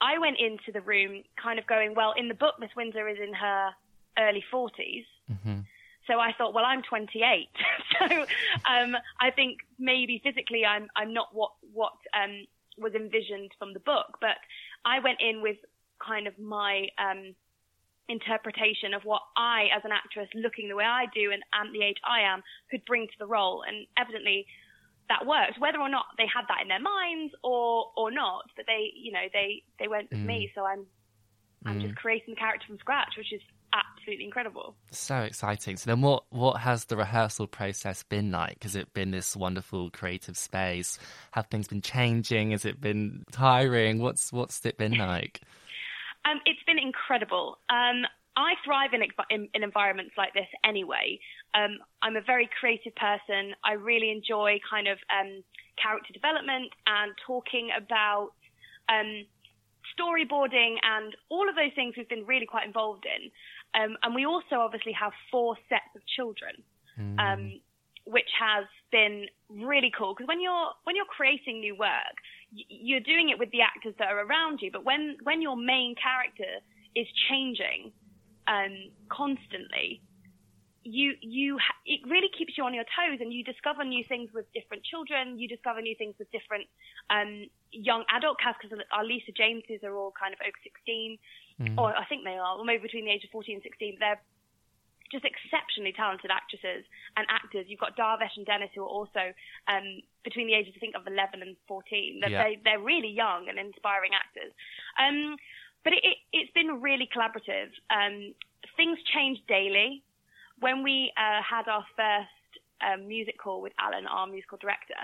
I 0.00 0.18
went 0.18 0.38
into 0.38 0.72
the 0.72 0.80
room 0.80 1.22
kind 1.40 1.58
of 1.58 1.66
going, 1.66 1.94
well, 1.94 2.14
in 2.16 2.28
the 2.28 2.34
book, 2.34 2.54
Miss 2.58 2.70
Windsor 2.76 3.08
is 3.08 3.18
in 3.22 3.34
her 3.34 3.70
early 4.18 4.44
40s. 4.52 5.04
Mm-hmm. 5.30 5.60
So 6.06 6.18
I 6.18 6.32
thought, 6.36 6.52
well, 6.52 6.64
I'm 6.64 6.82
28. 6.82 7.48
so 7.98 8.20
um, 8.66 8.96
I 9.20 9.30
think 9.30 9.60
maybe 9.78 10.20
physically 10.22 10.64
I'm 10.64 10.88
I'm 10.96 11.14
not 11.14 11.28
what 11.32 11.52
what 11.72 11.94
um, 12.12 12.46
was 12.76 12.92
envisioned 12.94 13.52
from 13.58 13.72
the 13.72 13.80
book, 13.80 14.18
but 14.20 14.36
I 14.84 15.00
went 15.00 15.20
in 15.20 15.40
with 15.40 15.56
kind 16.04 16.26
of 16.26 16.38
my 16.38 16.88
um, 16.98 17.34
interpretation 18.08 18.94
of 18.94 19.04
what 19.04 19.22
I, 19.36 19.68
as 19.74 19.82
an 19.84 19.92
actress, 19.92 20.28
looking 20.34 20.68
the 20.68 20.76
way 20.76 20.84
I 20.84 21.06
do 21.14 21.32
and 21.32 21.42
at 21.54 21.72
the 21.72 21.84
age 21.84 21.96
I 22.04 22.20
am, 22.20 22.42
could 22.70 22.84
bring 22.84 23.06
to 23.06 23.18
the 23.18 23.26
role. 23.26 23.64
And 23.66 23.86
evidently, 23.96 24.46
that 25.08 25.26
worked. 25.26 25.58
Whether 25.58 25.80
or 25.80 25.88
not 25.88 26.06
they 26.16 26.26
had 26.26 26.44
that 26.48 26.62
in 26.62 26.68
their 26.68 26.80
minds 26.80 27.34
or 27.42 27.90
or 27.96 28.10
not, 28.10 28.44
but 28.56 28.66
they, 28.66 28.92
you 28.94 29.12
know, 29.12 29.26
they 29.32 29.62
they 29.78 29.88
went 29.88 30.10
with 30.10 30.20
mm. 30.20 30.26
me. 30.26 30.50
So 30.54 30.64
I'm 30.64 30.86
I'm 31.66 31.78
mm. 31.78 31.82
just 31.82 31.96
creating 31.96 32.34
the 32.34 32.40
character 32.40 32.66
from 32.68 32.78
scratch, 32.78 33.14
which 33.16 33.32
is 33.32 33.40
absolutely 33.72 34.24
incredible. 34.24 34.76
So 34.90 35.16
exciting. 35.18 35.76
So 35.76 35.90
then, 35.90 36.00
what 36.00 36.24
what 36.30 36.60
has 36.60 36.86
the 36.86 36.96
rehearsal 36.96 37.46
process 37.46 38.02
been 38.02 38.30
like? 38.30 38.62
Has 38.62 38.76
it 38.76 38.92
been 38.94 39.10
this 39.10 39.36
wonderful 39.36 39.90
creative 39.90 40.36
space? 40.36 40.98
Have 41.32 41.46
things 41.46 41.68
been 41.68 41.82
changing? 41.82 42.52
Has 42.52 42.64
it 42.64 42.80
been 42.80 43.24
tiring? 43.32 43.98
What's 43.98 44.32
what's 44.32 44.64
it 44.64 44.78
been 44.78 44.92
like? 44.98 45.40
Um, 46.24 46.40
it's 46.46 46.62
been 46.66 46.78
incredible. 46.78 47.58
Um, 47.68 48.04
I 48.36 48.54
thrive 48.64 48.90
in, 48.92 49.02
in, 49.30 49.48
in, 49.54 49.62
environments 49.62 50.14
like 50.18 50.34
this 50.34 50.48
anyway. 50.64 51.20
Um, 51.54 51.78
I'm 52.02 52.16
a 52.16 52.20
very 52.20 52.48
creative 52.58 52.94
person. 52.96 53.54
I 53.64 53.74
really 53.74 54.10
enjoy 54.10 54.58
kind 54.68 54.88
of 54.88 54.98
um, 55.08 55.44
character 55.80 56.12
development 56.12 56.72
and 56.86 57.12
talking 57.26 57.70
about 57.76 58.30
um, 58.88 59.24
storyboarding 59.94 60.76
and 60.82 61.14
all 61.28 61.48
of 61.48 61.54
those 61.54 61.70
things 61.76 61.94
we've 61.96 62.08
been 62.08 62.26
really 62.26 62.46
quite 62.46 62.66
involved 62.66 63.06
in. 63.06 63.30
Um, 63.80 63.96
and 64.02 64.14
we 64.14 64.26
also 64.26 64.56
obviously 64.56 64.92
have 64.92 65.12
four 65.30 65.56
sets 65.68 65.94
of 65.94 66.02
children, 66.06 66.62
mm. 66.98 67.60
which 68.06 68.30
has 68.38 68.66
been 68.90 69.26
really 69.48 69.92
cool 69.96 70.14
because 70.14 70.28
when 70.28 70.40
you're 70.40 70.70
when 70.84 70.94
you're 70.96 71.10
creating 71.10 71.60
new 71.60 71.76
work, 71.76 72.16
you're 72.54 73.00
doing 73.00 73.30
it 73.30 73.38
with 73.38 73.50
the 73.50 73.62
actors 73.62 73.94
that 73.98 74.08
are 74.08 74.24
around 74.24 74.60
you. 74.62 74.70
But 74.70 74.84
when 74.84 75.16
when 75.22 75.42
your 75.42 75.56
main 75.56 75.94
character 75.94 76.60
is 76.94 77.06
changing 77.28 77.92
um, 78.46 78.90
constantly, 79.08 80.00
you 80.84 81.14
you 81.20 81.58
it 81.86 82.00
really 82.08 82.28
keeps 82.36 82.56
you 82.56 82.64
on 82.64 82.74
your 82.74 82.84
toes, 82.84 83.18
and 83.20 83.32
you 83.32 83.42
discover 83.42 83.84
new 83.84 84.04
things 84.04 84.30
with 84.32 84.46
different 84.52 84.84
children. 84.84 85.38
You 85.38 85.48
discover 85.48 85.80
new 85.80 85.94
things 85.96 86.14
with 86.18 86.30
different 86.30 86.66
um, 87.10 87.46
young 87.72 88.04
adult 88.14 88.38
cast 88.38 88.58
because 88.62 88.78
our 88.92 89.04
Lisa 89.04 89.32
Jameses 89.32 89.82
are 89.82 89.96
all 89.96 90.12
kind 90.12 90.32
of 90.32 90.40
over 90.40 90.58
16, 90.62 91.18
mm. 91.60 91.78
or 91.78 91.96
I 91.96 92.04
think 92.04 92.24
they 92.24 92.36
are, 92.36 92.58
or 92.58 92.64
maybe 92.64 92.82
between 92.82 93.06
the 93.06 93.12
age 93.12 93.24
of 93.24 93.30
14 93.30 93.56
and 93.56 93.62
16. 93.62 93.96
They're 93.98 94.20
just 95.10 95.24
exceptionally 95.24 95.92
talented 95.92 96.30
actresses 96.30 96.84
and 97.16 97.26
actors. 97.28 97.66
You've 97.68 97.80
got 97.80 97.96
Darvesh 97.96 98.36
and 98.36 98.46
Dennis 98.46 98.70
who 98.74 98.82
are 98.82 98.88
also 98.88 99.32
um, 99.68 100.00
between 100.24 100.46
the 100.46 100.54
ages, 100.54 100.74
I 100.76 100.80
think, 100.80 100.96
of 100.96 101.06
11 101.06 101.42
and 101.42 101.56
14. 101.68 102.20
They're, 102.20 102.30
yeah. 102.30 102.44
they, 102.44 102.58
they're 102.64 102.80
really 102.80 103.10
young 103.10 103.48
and 103.48 103.58
inspiring 103.58 104.12
actors. 104.14 104.52
Um, 104.98 105.36
but 105.84 105.92
it, 105.92 106.02
it, 106.32 106.48
has 106.48 106.52
been 106.54 106.80
really 106.80 107.08
collaborative. 107.14 107.68
Um, 107.92 108.34
things 108.76 108.98
change 109.12 109.38
daily. 109.46 110.02
When 110.60 110.82
we 110.82 111.12
uh, 111.16 111.42
had 111.42 111.68
our 111.68 111.84
first 111.94 112.50
um, 112.80 113.06
music 113.06 113.36
call 113.38 113.60
with 113.60 113.72
Alan, 113.78 114.06
our 114.06 114.26
musical 114.26 114.58
director, 114.58 114.96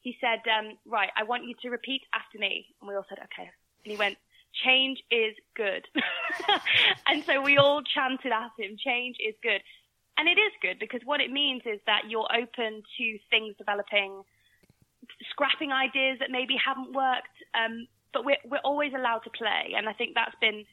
he 0.00 0.16
said, 0.20 0.40
um, 0.48 0.78
Right, 0.86 1.10
I 1.16 1.24
want 1.24 1.44
you 1.44 1.54
to 1.62 1.70
repeat 1.70 2.02
after 2.14 2.38
me. 2.38 2.66
And 2.80 2.88
we 2.88 2.94
all 2.94 3.06
said, 3.08 3.18
Okay. 3.18 3.50
And 3.84 3.92
he 3.92 3.96
went, 3.96 4.16
change 4.52 5.02
is 5.10 5.34
good. 5.56 5.86
and 7.06 7.24
so 7.24 7.42
we 7.42 7.56
all 7.58 7.82
chanted 7.82 8.32
at 8.32 8.50
him, 8.58 8.76
change 8.78 9.16
is 9.20 9.34
good. 9.42 9.60
And 10.18 10.28
it 10.28 10.38
is 10.38 10.52
good 10.60 10.78
because 10.80 11.00
what 11.04 11.20
it 11.20 11.30
means 11.30 11.62
is 11.64 11.78
that 11.86 12.10
you're 12.10 12.28
open 12.34 12.82
to 12.98 13.18
things 13.30 13.54
developing, 13.56 14.22
scrapping 15.30 15.70
ideas 15.72 16.18
that 16.18 16.30
maybe 16.30 16.56
haven't 16.58 16.92
worked, 16.92 17.38
um, 17.54 17.86
but 18.12 18.24
we're, 18.24 18.42
we're 18.50 18.64
always 18.64 18.92
allowed 18.94 19.20
to 19.20 19.30
play. 19.30 19.74
And 19.76 19.88
I 19.88 19.92
think 19.92 20.14
that's 20.14 20.34
been 20.40 20.64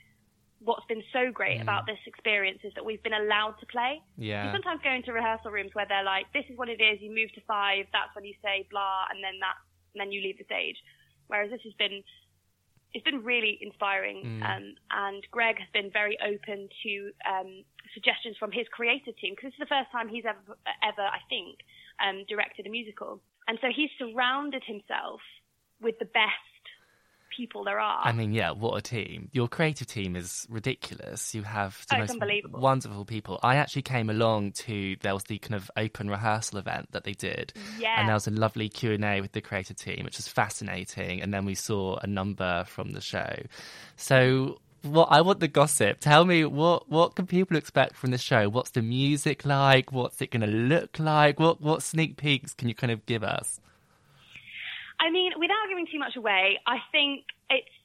what's 0.66 0.86
been 0.88 1.04
so 1.14 1.32
great 1.32 1.60
mm. 1.60 1.62
about 1.62 1.86
this 1.86 2.00
experience 2.08 2.60
is 2.64 2.74
that 2.74 2.84
we've 2.84 3.04
been 3.04 3.14
allowed 3.14 3.54
to 3.60 3.66
play. 3.68 4.02
Yeah. 4.18 4.48
You 4.48 4.52
sometimes 4.52 4.82
go 4.84 4.92
into 4.92 5.14
rehearsal 5.14 5.52
rooms 5.52 5.72
where 5.74 5.86
they're 5.88 6.04
like, 6.04 6.26
this 6.34 6.46
is 6.50 6.58
what 6.58 6.70
it 6.70 6.82
is, 6.82 7.00
you 7.02 7.14
move 7.14 7.32
to 7.34 7.42
five, 7.48 7.86
that's 7.94 8.14
when 8.16 8.26
you 8.26 8.34
say 8.42 8.66
blah, 8.72 9.06
and 9.14 9.24
then 9.24 9.38
that, 9.42 9.56
and 9.94 10.02
then 10.02 10.12
you 10.12 10.22
leave 10.22 10.38
the 10.38 10.46
stage. 10.46 10.78
Whereas 11.28 11.52
this 11.52 11.62
has 11.64 11.74
been 11.78 12.02
it's 12.96 13.04
been 13.04 13.24
really 13.24 13.60
inspiring. 13.60 14.24
Mm. 14.24 14.42
Um, 14.48 14.66
and 14.90 15.22
Greg 15.30 15.60
has 15.60 15.68
been 15.74 15.92
very 15.92 16.18
open 16.24 16.70
to 16.84 17.12
um, 17.28 17.64
suggestions 17.94 18.38
from 18.40 18.56
his 18.56 18.66
creative 18.72 19.20
team 19.20 19.36
because 19.36 19.52
this 19.52 19.60
is 19.60 19.68
the 19.68 19.76
first 19.76 19.92
time 19.92 20.08
he's 20.08 20.24
ever, 20.24 20.56
ever 20.80 21.04
I 21.04 21.20
think, 21.28 21.60
um, 22.00 22.24
directed 22.32 22.66
a 22.66 22.72
musical. 22.72 23.20
And 23.52 23.60
so 23.60 23.68
he's 23.68 23.92
surrounded 24.00 24.64
himself 24.64 25.20
with 25.84 26.00
the 26.00 26.08
best 26.08 26.55
people 27.36 27.64
there 27.64 27.80
are. 27.80 28.02
I 28.04 28.12
mean, 28.12 28.32
yeah, 28.34 28.52
what 28.52 28.78
a 28.78 28.82
team. 28.82 29.30
Your 29.32 29.48
creative 29.48 29.88
team 29.88 30.16
is 30.16 30.46
ridiculous. 30.50 31.34
You 31.36 31.44
have 31.44 31.86
the 31.90 31.98
oh, 31.98 32.00
most 32.00 32.52
wonderful 32.52 33.06
people. 33.06 33.40
I 33.44 33.58
actually 33.58 33.84
came 33.84 34.10
along 34.10 34.54
to, 34.54 34.96
there 35.02 35.14
was 35.14 35.24
the 35.24 35.38
kind 35.40 35.56
of 35.56 35.70
open 35.78 36.10
rehearsal 36.10 36.60
event 36.60 36.92
that 36.92 37.04
they 37.04 37.14
did. 37.14 37.54
Yeah. 37.80 38.00
And 38.00 38.08
there 38.08 38.16
was 38.16 38.28
a 38.28 38.32
lovely 38.32 38.70
Q&A 38.70 39.22
with 39.22 39.32
the 39.34 39.42
creative 39.42 39.78
team, 39.78 40.04
which 40.06 40.18
was 40.18 40.28
fascinating. 40.28 41.22
And 41.22 41.34
then 41.34 41.46
we 41.46 41.56
saw 41.56 41.98
a 41.98 42.08
number 42.08 42.64
from 42.66 42.92
the 42.92 43.02
show. 43.02 43.36
So 43.96 44.60
what 44.86 45.08
I 45.12 45.22
want 45.22 45.40
the 45.40 45.48
gossip. 45.48 46.00
Tell 46.00 46.26
me 46.26 46.46
what 46.46 46.90
what 46.90 47.16
can 47.16 47.26
people 47.26 47.58
expect 47.58 47.96
from 47.96 48.12
the 48.12 48.18
show? 48.18 48.50
What's 48.50 48.72
the 48.72 48.82
music 48.82 49.46
like? 49.46 49.92
What's 49.92 50.22
it 50.22 50.32
going 50.32 50.42
to 50.42 50.48
look 50.48 51.00
like? 51.00 51.40
What 51.40 51.60
what 51.62 51.84
sneak 51.84 52.18
peeks 52.18 52.54
can 52.54 52.70
you 52.70 52.76
kind 52.76 52.92
of 52.92 53.06
give 53.06 53.24
us? 53.24 53.60
I 55.06 55.12
mean, 55.12 55.32
without 55.38 55.70
giving 55.70 55.86
too 55.86 56.00
much 56.00 56.16
away, 56.18 56.58
I 56.66 56.82
think 56.92 57.26
it's 57.50 57.76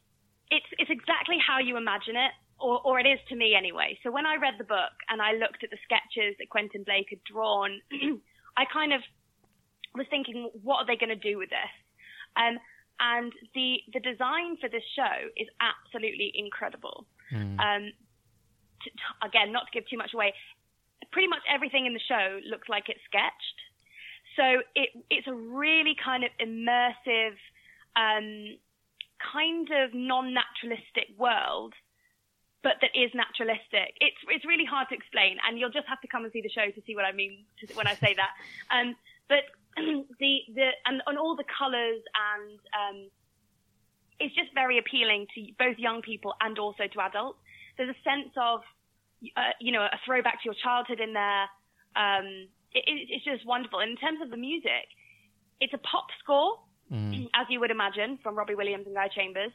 it's 0.49 0.71
it's 0.79 0.91
exactly 0.91 1.37
how 1.37 1.61
you 1.61 1.77
imagine 1.77 2.17
it, 2.17 2.33
or 2.59 2.81
or 2.81 2.99
it 2.99 3.05
is 3.05 3.21
to 3.29 3.37
me 3.37 3.55
anyway. 3.55 3.99
So 4.03 4.11
when 4.11 4.25
I 4.25 4.37
read 4.41 4.55
the 4.57 4.65
book 4.65 4.97
and 5.13 5.21
I 5.21 5.33
looked 5.37 5.63
at 5.63 5.69
the 5.69 5.79
sketches 5.85 6.35
that 6.41 6.49
Quentin 6.49 6.83
Blake 6.83 7.13
had 7.13 7.21
drawn, 7.29 7.77
I 8.57 8.65
kind 8.73 8.93
of 8.97 9.03
was 9.95 10.07
thinking, 10.09 10.49
what 10.63 10.81
are 10.81 10.87
they 10.87 10.97
going 10.97 11.13
to 11.13 11.29
do 11.29 11.37
with 11.37 11.51
this? 11.51 11.75
Um, 12.41 12.57
and 13.01 13.33
the 13.55 13.85
the 13.93 14.01
design 14.01 14.57
for 14.57 14.73
this 14.73 14.85
show 14.97 15.29
is 15.37 15.49
absolutely 15.61 16.33
incredible. 16.35 17.05
Mm. 17.33 17.61
Um, 17.61 17.85
to, 18.81 18.89
again, 19.29 19.53
not 19.53 19.69
to 19.69 19.73
give 19.77 19.85
too 19.89 20.01
much 20.01 20.15
away, 20.15 20.33
pretty 21.13 21.29
much 21.29 21.45
everything 21.53 21.85
in 21.85 21.93
the 21.93 22.01
show 22.01 22.41
looks 22.49 22.69
like 22.69 22.89
it's 22.89 23.05
sketched. 23.05 23.59
So 24.37 24.63
it 24.75 24.91
it's 25.11 25.27
a 25.27 25.35
really 25.35 25.97
kind 26.03 26.25
of 26.25 26.31
immersive, 26.41 27.37
um, 27.97 28.57
kind 29.33 29.69
of 29.71 29.93
non-naturalistic 29.93 31.19
world, 31.19 31.75
but 32.63 32.75
that 32.81 32.91
is 32.95 33.11
naturalistic. 33.15 33.97
It's 34.01 34.17
it's 34.29 34.45
really 34.45 34.65
hard 34.65 34.89
to 34.91 34.95
explain, 34.95 35.39
and 35.47 35.59
you'll 35.59 35.71
just 35.71 35.89
have 35.89 36.01
to 36.03 36.09
come 36.09 36.25
and 36.25 36.33
see 36.33 36.41
the 36.41 36.51
show 36.51 36.71
to 36.71 36.83
see 36.87 36.95
what 36.95 37.05
I 37.05 37.13
mean 37.13 37.45
to, 37.61 37.75
when 37.75 37.87
I 37.87 37.95
say 37.95 38.15
that. 38.15 38.31
Um, 38.71 38.97
but 39.29 39.45
the 39.77 40.33
the 40.55 40.71
and, 40.87 41.03
and 41.07 41.19
all 41.19 41.37
the 41.37 41.49
colours 41.59 42.03
and 42.15 42.59
um, 42.75 43.11
it's 44.21 44.35
just 44.35 44.53
very 44.55 44.79
appealing 44.79 45.27
to 45.35 45.41
both 45.59 45.79
young 45.79 46.03
people 46.03 46.35
and 46.41 46.59
also 46.59 46.87
to 46.87 47.01
adults. 47.01 47.39
There's 47.77 47.91
a 47.91 48.03
sense 48.05 48.33
of 48.37 48.61
uh, 49.37 49.57
you 49.61 49.73
know 49.73 49.83
a 49.83 49.99
throwback 50.05 50.43
to 50.43 50.45
your 50.45 50.55
childhood 50.63 51.01
in 51.01 51.15
there. 51.15 51.49
Um, 51.97 52.49
it, 52.75 52.85
it's 52.87 53.25
just 53.25 53.47
wonderful. 53.47 53.81
And 53.81 53.91
in 53.91 53.97
terms 53.97 54.21
of 54.23 54.31
the 54.31 54.37
music, 54.37 54.89
it's 55.61 55.75
a 55.75 55.79
pop 55.79 56.07
score, 56.23 56.59
mm. 56.93 57.29
as 57.35 57.47
you 57.49 57.61
would 57.61 57.71
imagine, 57.71 58.19
from 58.23 58.37
Robbie 58.37 58.55
Williams 58.55 58.87
and 58.87 58.95
Guy 58.95 59.09
Chambers. 59.09 59.53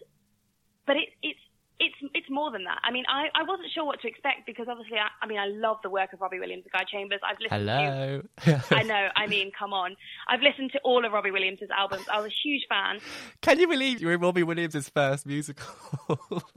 But 0.85 0.97
it, 0.97 1.09
it's 1.23 1.39
it's 1.79 1.95
it's 2.13 2.29
more 2.29 2.51
than 2.51 2.63
that. 2.65 2.79
I 2.83 2.91
mean, 2.91 3.03
I, 3.09 3.27
I 3.35 3.43
wasn't 3.43 3.69
sure 3.73 3.85
what 3.85 3.99
to 4.01 4.07
expect 4.07 4.45
because 4.45 4.67
obviously, 4.69 4.97
I, 4.97 5.09
I 5.21 5.27
mean, 5.27 5.39
I 5.39 5.47
love 5.47 5.77
the 5.83 5.89
work 5.89 6.13
of 6.13 6.21
Robbie 6.21 6.39
Williams 6.39 6.63
and 6.63 6.71
Guy 6.71 6.85
Chambers. 6.89 7.19
I've 7.23 7.37
listened 7.39 7.69
Hello. 7.69 8.21
to. 8.45 8.75
I 8.75 8.83
know. 8.83 9.09
I 9.15 9.27
mean, 9.27 9.51
come 9.57 9.73
on. 9.73 9.95
I've 10.27 10.41
listened 10.41 10.71
to 10.71 10.79
all 10.83 11.03
of 11.05 11.11
Robbie 11.11 11.31
Williams's 11.31 11.69
albums. 11.75 12.05
I 12.11 12.21
was 12.21 12.31
a 12.31 12.35
huge 12.43 12.65
fan. 12.69 12.99
Can 13.41 13.59
you 13.59 13.67
believe 13.67 13.99
you 13.99 14.07
were 14.07 14.13
in 14.13 14.21
Robbie 14.21 14.43
Williams's 14.43 14.89
first 14.89 15.25
musical? 15.25 15.67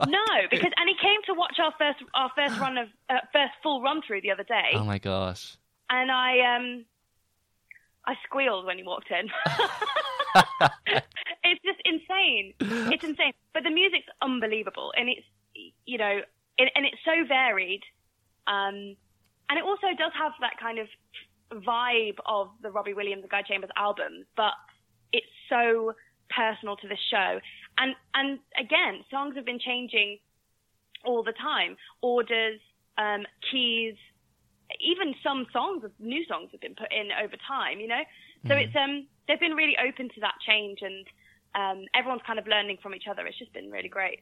no, 0.07 0.25
because 0.49 0.71
and 0.77 0.87
he 0.87 0.95
came 1.01 1.19
to 1.25 1.33
watch 1.33 1.57
our 1.59 1.73
first 1.77 1.99
our 2.13 2.31
first 2.35 2.59
run 2.59 2.77
of 2.77 2.87
uh, 3.09 3.15
first 3.33 3.53
full 3.61 3.81
run 3.81 4.01
through 4.05 4.21
the 4.21 4.31
other 4.31 4.43
day. 4.43 4.71
Oh 4.75 4.85
my 4.85 4.99
gosh! 4.99 5.57
And 5.89 6.11
I 6.11 6.55
um, 6.55 6.85
I 8.05 8.15
squealed 8.25 8.65
when 8.65 8.77
he 8.77 8.83
walked 8.83 9.11
in. 9.11 9.29
it's 11.43 11.61
just 11.63 11.79
insane. 11.85 12.53
It's 12.59 13.03
insane. 13.03 13.33
But 13.53 13.63
the 13.63 13.71
music's 13.71 14.07
unbelievable, 14.21 14.93
and 14.95 15.09
it's 15.09 15.25
you 15.85 15.97
know, 15.97 16.21
it, 16.57 16.71
and 16.75 16.85
it's 16.85 16.97
so 17.05 17.25
varied. 17.27 17.81
Um, 18.47 18.95
and 19.49 19.57
it 19.57 19.63
also 19.63 19.87
does 19.97 20.11
have 20.17 20.33
that 20.41 20.59
kind 20.59 20.79
of 20.79 20.87
vibe 21.51 22.17
of 22.25 22.49
the 22.61 22.69
Robbie 22.69 22.93
Williams 22.93 23.23
and 23.23 23.31
Guy 23.31 23.41
Chambers 23.41 23.71
albums, 23.75 24.25
but 24.37 24.53
it's 25.11 25.25
so 25.49 25.93
personal 26.29 26.75
to 26.77 26.87
the 26.87 26.97
show. 27.09 27.39
And 27.77 27.95
and 28.13 28.39
again, 28.59 29.03
songs 29.09 29.35
have 29.35 29.45
been 29.45 29.59
changing 29.59 30.19
all 31.03 31.23
the 31.23 31.33
time. 31.33 31.77
Orders, 32.01 32.59
um, 32.97 33.25
keys, 33.51 33.95
even 34.79 35.15
some 35.23 35.47
songs, 35.51 35.83
new 35.99 36.25
songs 36.25 36.49
have 36.51 36.61
been 36.61 36.75
put 36.75 36.91
in 36.91 37.09
over 37.23 37.35
time. 37.47 37.79
You 37.79 37.87
know, 37.87 38.03
so 38.47 38.53
mm. 38.53 38.63
it's 38.63 38.75
um 38.75 39.07
they've 39.27 39.39
been 39.39 39.53
really 39.53 39.77
open 39.77 40.09
to 40.09 40.19
that 40.21 40.35
change, 40.45 40.79
and 40.81 41.05
um, 41.55 41.85
everyone's 41.93 42.21
kind 42.25 42.39
of 42.39 42.47
learning 42.47 42.77
from 42.81 42.93
each 42.95 43.07
other. 43.09 43.25
It's 43.25 43.37
just 43.37 43.53
been 43.53 43.71
really 43.71 43.89
great. 43.89 44.19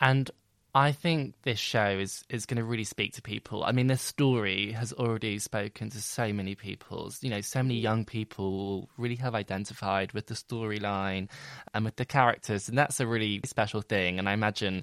And 0.00 0.30
I 0.74 0.90
think 0.90 1.34
this 1.42 1.58
show 1.58 1.86
is 1.86 2.24
is 2.28 2.46
going 2.46 2.56
to 2.56 2.64
really 2.64 2.84
speak 2.84 3.12
to 3.14 3.22
people. 3.22 3.62
I 3.62 3.70
mean, 3.70 3.86
this 3.86 4.02
story 4.02 4.72
has 4.72 4.92
already 4.92 5.38
spoken 5.38 5.88
to 5.90 6.00
so 6.00 6.32
many 6.32 6.56
people. 6.56 7.12
You 7.20 7.30
know, 7.30 7.40
so 7.40 7.62
many 7.62 7.78
young 7.78 8.04
people 8.04 8.88
really 8.98 9.14
have 9.16 9.36
identified 9.36 10.12
with 10.12 10.26
the 10.26 10.34
storyline 10.34 11.28
and 11.72 11.84
with 11.84 11.94
the 11.94 12.04
characters, 12.04 12.68
and 12.68 12.76
that's 12.76 12.98
a 12.98 13.06
really 13.06 13.40
special 13.44 13.82
thing. 13.82 14.18
And 14.18 14.28
I 14.28 14.32
imagine. 14.32 14.82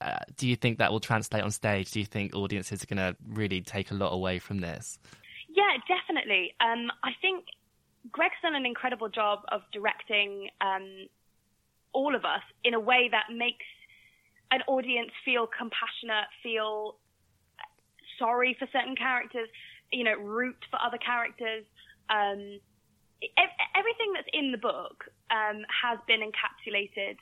Uh, 0.00 0.18
do 0.36 0.48
you 0.48 0.56
think 0.56 0.78
that 0.78 0.90
will 0.90 1.00
translate 1.00 1.42
on 1.42 1.50
stage? 1.50 1.90
Do 1.90 2.00
you 2.00 2.06
think 2.06 2.34
audiences 2.34 2.82
are 2.82 2.86
going 2.86 2.96
to 2.98 3.16
really 3.28 3.60
take 3.60 3.90
a 3.90 3.94
lot 3.94 4.12
away 4.12 4.38
from 4.38 4.60
this? 4.60 4.98
Yeah, 5.48 5.76
definitely. 5.88 6.54
Um, 6.60 6.90
I 7.02 7.12
think 7.20 7.44
Greg's 8.10 8.36
done 8.42 8.54
an 8.54 8.66
incredible 8.66 9.08
job 9.08 9.40
of 9.50 9.62
directing 9.72 10.48
um, 10.60 11.06
all 11.92 12.14
of 12.14 12.24
us 12.24 12.42
in 12.64 12.74
a 12.74 12.80
way 12.80 13.08
that 13.10 13.34
makes 13.34 13.64
an 14.50 14.60
audience 14.68 15.10
feel 15.24 15.46
compassionate, 15.46 16.28
feel 16.42 16.96
sorry 18.18 18.56
for 18.58 18.68
certain 18.72 18.96
characters, 18.96 19.48
you 19.92 20.04
know, 20.04 20.14
root 20.14 20.56
for 20.70 20.78
other 20.80 20.98
characters. 20.98 21.64
Um, 22.10 22.60
everything 23.74 24.12
that's 24.14 24.28
in 24.32 24.52
the 24.52 24.58
book 24.58 25.04
um, 25.30 25.64
has 25.82 25.98
been 26.06 26.20
encapsulated 26.20 27.16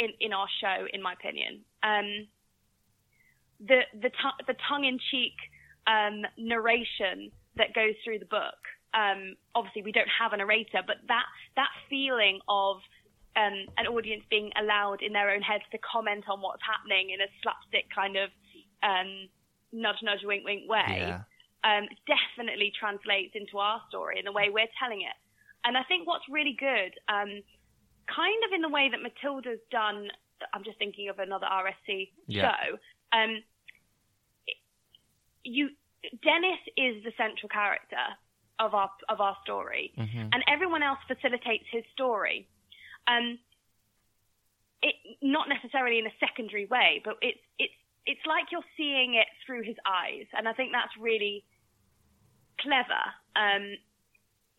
in, 0.00 0.10
in 0.20 0.32
our 0.32 0.48
show, 0.60 0.86
in 0.92 1.00
my 1.02 1.12
opinion. 1.12 1.60
Um, 1.84 2.26
the 3.60 3.80
the, 4.00 4.10
the 4.48 4.56
tongue 4.68 4.84
in 4.84 4.98
cheek 5.10 5.36
um, 5.86 6.24
narration 6.38 7.30
that 7.56 7.74
goes 7.74 7.94
through 8.02 8.18
the 8.18 8.30
book. 8.32 8.58
Um, 8.92 9.36
obviously, 9.54 9.82
we 9.82 9.92
don't 9.92 10.10
have 10.10 10.32
a 10.32 10.38
narrator, 10.38 10.82
but 10.86 10.96
that 11.06 11.28
that 11.56 11.70
feeling 11.88 12.40
of 12.48 12.78
um, 13.36 13.68
an 13.78 13.86
audience 13.86 14.24
being 14.30 14.50
allowed 14.58 15.02
in 15.02 15.12
their 15.12 15.30
own 15.30 15.42
heads 15.42 15.64
to 15.70 15.78
comment 15.78 16.24
on 16.28 16.40
what's 16.40 16.62
happening 16.66 17.10
in 17.10 17.20
a 17.20 17.28
slapstick 17.42 17.86
kind 17.94 18.16
of 18.16 18.30
um, 18.82 19.28
nudge, 19.72 20.02
nudge, 20.02 20.24
wink, 20.24 20.42
wink 20.44 20.68
way, 20.68 21.06
yeah. 21.06 21.22
um, 21.62 21.86
definitely 22.10 22.72
translates 22.74 23.32
into 23.34 23.58
our 23.58 23.80
story 23.88 24.18
in 24.18 24.24
the 24.24 24.32
way 24.32 24.50
we're 24.50 24.70
telling 24.82 25.02
it. 25.02 25.14
And 25.64 25.76
I 25.76 25.84
think 25.84 26.08
what's 26.08 26.24
really 26.30 26.56
good, 26.58 26.96
um, 27.06 27.42
kind 28.14 28.42
of 28.46 28.52
in 28.54 28.62
the 28.62 28.68
way 28.68 28.88
that 28.90 29.00
Matilda's 29.02 29.60
done, 29.70 30.08
I'm 30.52 30.64
just 30.64 30.78
thinking 30.78 31.08
of 31.08 31.18
another 31.18 31.46
RSC 31.46 32.10
yeah. 32.26 32.50
show. 32.50 32.78
Um, 33.12 33.42
you, 35.44 35.70
Dennis 36.22 36.60
is 36.76 37.02
the 37.04 37.12
central 37.16 37.48
character 37.48 38.04
of 38.58 38.74
our 38.74 38.90
of 39.08 39.20
our 39.20 39.36
story, 39.42 39.92
mm-hmm. 39.96 40.28
and 40.32 40.44
everyone 40.48 40.82
else 40.82 40.98
facilitates 41.08 41.64
his 41.70 41.84
story 41.92 42.46
um, 43.08 43.38
it 44.82 44.94
not 45.22 45.48
necessarily 45.48 45.98
in 45.98 46.06
a 46.06 46.16
secondary 46.18 46.66
way, 46.66 47.02
but 47.04 47.16
it's 47.20 47.40
it's 47.58 47.74
it's 48.06 48.24
like 48.26 48.46
you're 48.50 48.66
seeing 48.76 49.14
it 49.14 49.28
through 49.44 49.62
his 49.62 49.76
eyes, 49.84 50.26
and 50.32 50.48
I 50.48 50.52
think 50.52 50.72
that's 50.72 50.92
really 50.98 51.44
clever. 52.60 53.04
Um, 53.36 53.76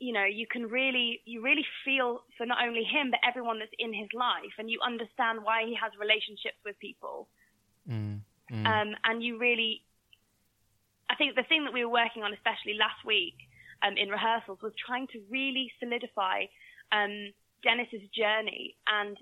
you 0.01 0.13
know, 0.13 0.25
you 0.25 0.47
can 0.49 0.65
really 0.65 1.21
you 1.25 1.43
really 1.43 1.63
feel 1.85 2.25
for 2.35 2.47
not 2.47 2.57
only 2.65 2.83
him 2.83 3.11
but 3.11 3.19
everyone 3.21 3.59
that's 3.59 3.71
in 3.77 3.93
his 3.93 4.09
life, 4.17 4.57
and 4.57 4.67
you 4.67 4.79
understand 4.81 5.45
why 5.45 5.61
he 5.63 5.77
has 5.77 5.93
relationships 6.01 6.57
with 6.65 6.73
people. 6.79 7.29
Mm, 7.87 8.21
mm. 8.51 8.65
Um, 8.65 8.97
and 9.05 9.23
you 9.23 9.37
really, 9.37 9.85
I 11.07 11.15
think 11.15 11.35
the 11.35 11.45
thing 11.45 11.65
that 11.65 11.73
we 11.73 11.85
were 11.85 11.93
working 11.93 12.23
on, 12.23 12.33
especially 12.33 12.73
last 12.81 12.97
week 13.05 13.37
um, 13.85 13.93
in 13.95 14.09
rehearsals, 14.09 14.57
was 14.63 14.73
trying 14.73 15.05
to 15.13 15.21
really 15.29 15.71
solidify 15.79 16.49
um, 16.91 17.29
Dennis's 17.61 18.09
journey 18.09 18.73
and 18.89 19.15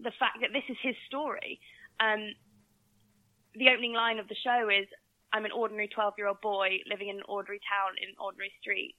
the 0.00 0.12
fact 0.16 0.40
that 0.40 0.56
this 0.56 0.64
is 0.72 0.80
his 0.80 0.96
story. 1.06 1.60
Um, 2.00 2.32
the 3.60 3.68
opening 3.68 3.92
line 3.92 4.18
of 4.18 4.26
the 4.32 4.40
show 4.40 4.72
is, 4.72 4.88
"I'm 5.36 5.44
an 5.44 5.52
ordinary 5.52 5.88
12 5.92 6.14
year 6.16 6.28
old 6.32 6.40
boy 6.40 6.80
living 6.88 7.12
in 7.12 7.20
an 7.20 7.28
ordinary 7.28 7.60
town 7.68 7.92
in 8.00 8.08
an 8.08 8.16
ordinary 8.18 8.56
street, 8.58 8.96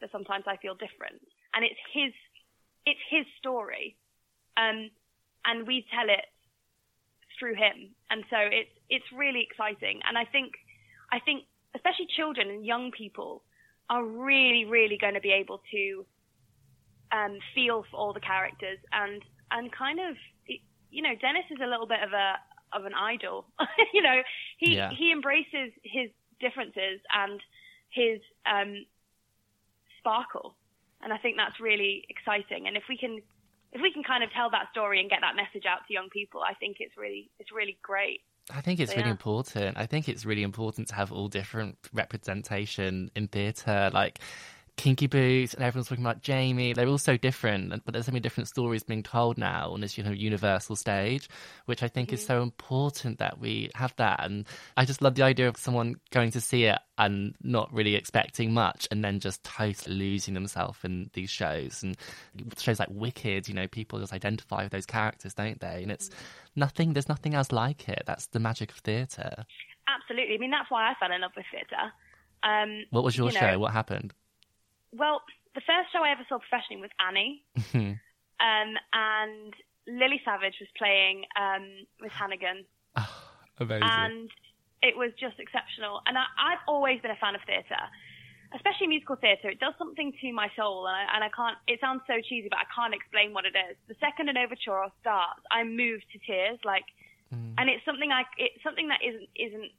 but 0.00 0.10
sometimes 0.10 0.44
I 0.46 0.56
feel 0.56 0.74
different." 0.74 1.20
And 1.54 1.64
it's 1.64 1.80
his, 1.92 2.12
it's 2.84 3.00
his 3.10 3.26
story, 3.38 3.96
um, 4.56 4.90
and 5.44 5.66
we 5.66 5.86
tell 5.94 6.08
it 6.08 6.26
through 7.38 7.54
him, 7.54 7.94
and 8.10 8.24
so 8.30 8.36
it's 8.38 8.70
it's 8.88 9.06
really 9.12 9.42
exciting. 9.42 10.00
And 10.06 10.16
I 10.16 10.24
think, 10.24 10.52
I 11.12 11.20
think 11.20 11.44
especially 11.74 12.06
children 12.16 12.48
and 12.50 12.64
young 12.64 12.90
people 12.90 13.42
are 13.88 14.04
really, 14.04 14.64
really 14.64 14.98
going 15.00 15.14
to 15.14 15.20
be 15.20 15.32
able 15.32 15.60
to 15.70 16.06
um, 17.12 17.38
feel 17.54 17.84
for 17.90 17.96
all 17.96 18.12
the 18.12 18.20
characters 18.20 18.78
and 18.92 19.22
and 19.50 19.70
kind 19.70 20.00
of, 20.00 20.16
you 20.90 21.02
know, 21.02 21.14
Dennis 21.20 21.44
is 21.50 21.58
a 21.62 21.66
little 21.66 21.86
bit 21.86 22.02
of 22.02 22.12
a 22.12 22.34
of 22.72 22.84
an 22.84 22.94
idol. 22.94 23.46
you 23.94 24.02
know, 24.02 24.22
he 24.58 24.76
yeah. 24.76 24.90
he 24.96 25.12
embraces 25.12 25.72
his 25.84 26.10
differences 26.40 27.00
and 27.14 27.40
his 27.90 28.20
um, 28.44 28.84
sparkle, 30.06 30.54
and 31.02 31.12
I 31.12 31.18
think 31.18 31.36
that's 31.36 31.58
really 31.60 32.04
exciting. 32.08 32.66
And 32.66 32.76
if 32.76 32.84
we 32.88 32.96
can 32.96 33.20
if 33.72 33.82
we 33.82 33.92
can 33.92 34.02
kind 34.02 34.22
of 34.22 34.30
tell 34.30 34.50
that 34.50 34.70
story 34.70 35.00
and 35.00 35.10
get 35.10 35.18
that 35.20 35.36
message 35.36 35.66
out 35.66 35.80
to 35.88 35.92
young 35.92 36.08
people, 36.10 36.40
I 36.42 36.54
think 36.54 36.76
it's 36.80 36.96
really 36.96 37.28
it's 37.38 37.50
really 37.52 37.78
great. 37.82 38.20
I 38.48 38.60
think 38.60 38.78
it's 38.78 38.92
so, 38.92 38.96
really 38.96 39.08
yeah. 39.08 39.12
important. 39.12 39.76
I 39.76 39.86
think 39.86 40.08
it's 40.08 40.24
really 40.24 40.44
important 40.44 40.88
to 40.88 40.94
have 40.94 41.10
all 41.10 41.28
different 41.28 41.76
representation 41.92 43.10
in 43.16 43.26
theatre. 43.26 43.90
Like 43.92 44.20
Kinky 44.76 45.06
Boots 45.06 45.54
and 45.54 45.64
everyone's 45.64 45.88
talking 45.88 46.04
about 46.04 46.22
Jamie. 46.22 46.74
They're 46.74 46.86
all 46.86 46.98
so 46.98 47.16
different, 47.16 47.70
but 47.84 47.92
there's 47.92 48.06
so 48.06 48.12
many 48.12 48.20
different 48.20 48.48
stories 48.48 48.82
being 48.82 49.02
told 49.02 49.38
now 49.38 49.70
on 49.70 49.80
this 49.80 49.96
you 49.96 50.04
know 50.04 50.10
universal 50.10 50.76
stage, 50.76 51.28
which 51.64 51.82
I 51.82 51.88
think 51.88 52.08
mm-hmm. 52.08 52.16
is 52.16 52.26
so 52.26 52.42
important 52.42 53.18
that 53.18 53.38
we 53.38 53.70
have 53.74 53.94
that. 53.96 54.22
And 54.22 54.46
I 54.76 54.84
just 54.84 55.00
love 55.00 55.14
the 55.14 55.22
idea 55.22 55.48
of 55.48 55.56
someone 55.56 55.96
going 56.10 56.30
to 56.32 56.40
see 56.40 56.64
it 56.64 56.78
and 56.98 57.34
not 57.42 57.72
really 57.72 57.94
expecting 57.94 58.52
much, 58.52 58.86
and 58.90 59.02
then 59.02 59.18
just 59.18 59.42
totally 59.44 59.96
losing 59.96 60.34
themselves 60.34 60.78
in 60.84 61.10
these 61.14 61.30
shows 61.30 61.82
and 61.82 61.96
shows 62.58 62.78
like 62.78 62.90
Wicked. 62.90 63.48
You 63.48 63.54
know, 63.54 63.68
people 63.68 63.98
just 63.98 64.12
identify 64.12 64.64
with 64.64 64.72
those 64.72 64.86
characters, 64.86 65.32
don't 65.32 65.58
they? 65.58 65.82
And 65.82 65.90
it's 65.90 66.10
mm-hmm. 66.10 66.60
nothing. 66.60 66.92
There's 66.92 67.08
nothing 67.08 67.34
else 67.34 67.50
like 67.50 67.88
it. 67.88 68.02
That's 68.06 68.26
the 68.26 68.40
magic 68.40 68.72
of 68.72 68.78
theatre. 68.78 69.46
Absolutely. 69.88 70.34
I 70.34 70.38
mean, 70.38 70.50
that's 70.50 70.70
why 70.70 70.90
I 70.90 70.94
fell 71.00 71.14
in 71.14 71.22
love 71.22 71.30
with 71.34 71.46
theatre. 71.50 71.92
Um, 72.42 72.84
what 72.90 73.04
was 73.04 73.16
your 73.16 73.28
you 73.28 73.34
know, 73.34 73.40
show? 73.40 73.58
What 73.58 73.72
happened? 73.72 74.12
Well, 74.92 75.22
the 75.54 75.62
first 75.62 75.92
show 75.92 76.04
I 76.04 76.12
ever 76.12 76.24
saw 76.28 76.38
professionally 76.38 76.82
was 76.82 76.90
Annie, 77.00 77.42
mm-hmm. 77.56 77.96
um, 78.40 78.70
and 78.92 79.54
Lily 79.86 80.20
Savage 80.24 80.56
was 80.60 80.68
playing 80.76 81.24
um, 81.38 81.86
Miss 82.00 82.12
Hannigan. 82.12 82.64
Oh, 82.96 83.08
amazing. 83.58 83.82
And 83.88 84.30
it 84.82 84.96
was 84.96 85.10
just 85.18 85.38
exceptional. 85.38 86.02
And 86.06 86.18
I, 86.18 86.26
have 86.50 86.64
always 86.68 87.00
been 87.00 87.10
a 87.10 87.16
fan 87.16 87.34
of 87.34 87.40
theatre, 87.46 87.86
especially 88.54 88.88
musical 88.88 89.16
theatre. 89.16 89.48
It 89.48 89.60
does 89.60 89.74
something 89.78 90.12
to 90.20 90.32
my 90.32 90.50
soul, 90.56 90.86
and 90.86 90.96
I, 90.96 91.04
and 91.14 91.24
I 91.24 91.30
can't. 91.30 91.56
It 91.66 91.80
sounds 91.80 92.02
so 92.06 92.20
cheesy, 92.20 92.48
but 92.50 92.58
I 92.58 92.68
can't 92.74 92.94
explain 92.94 93.32
what 93.32 93.44
it 93.44 93.56
is. 93.56 93.76
The 93.88 93.96
second 94.00 94.28
an 94.28 94.36
overture 94.36 94.86
starts, 95.00 95.40
I'm 95.50 95.76
moved 95.76 96.06
to 96.12 96.18
tears. 96.20 96.58
Like, 96.64 96.84
mm. 97.32 97.54
and 97.58 97.70
it's 97.70 97.84
something 97.84 98.12
I. 98.12 98.24
It's 98.36 98.62
something 98.62 98.88
that 98.88 99.00
isn't 99.00 99.28
isn't 99.34 99.70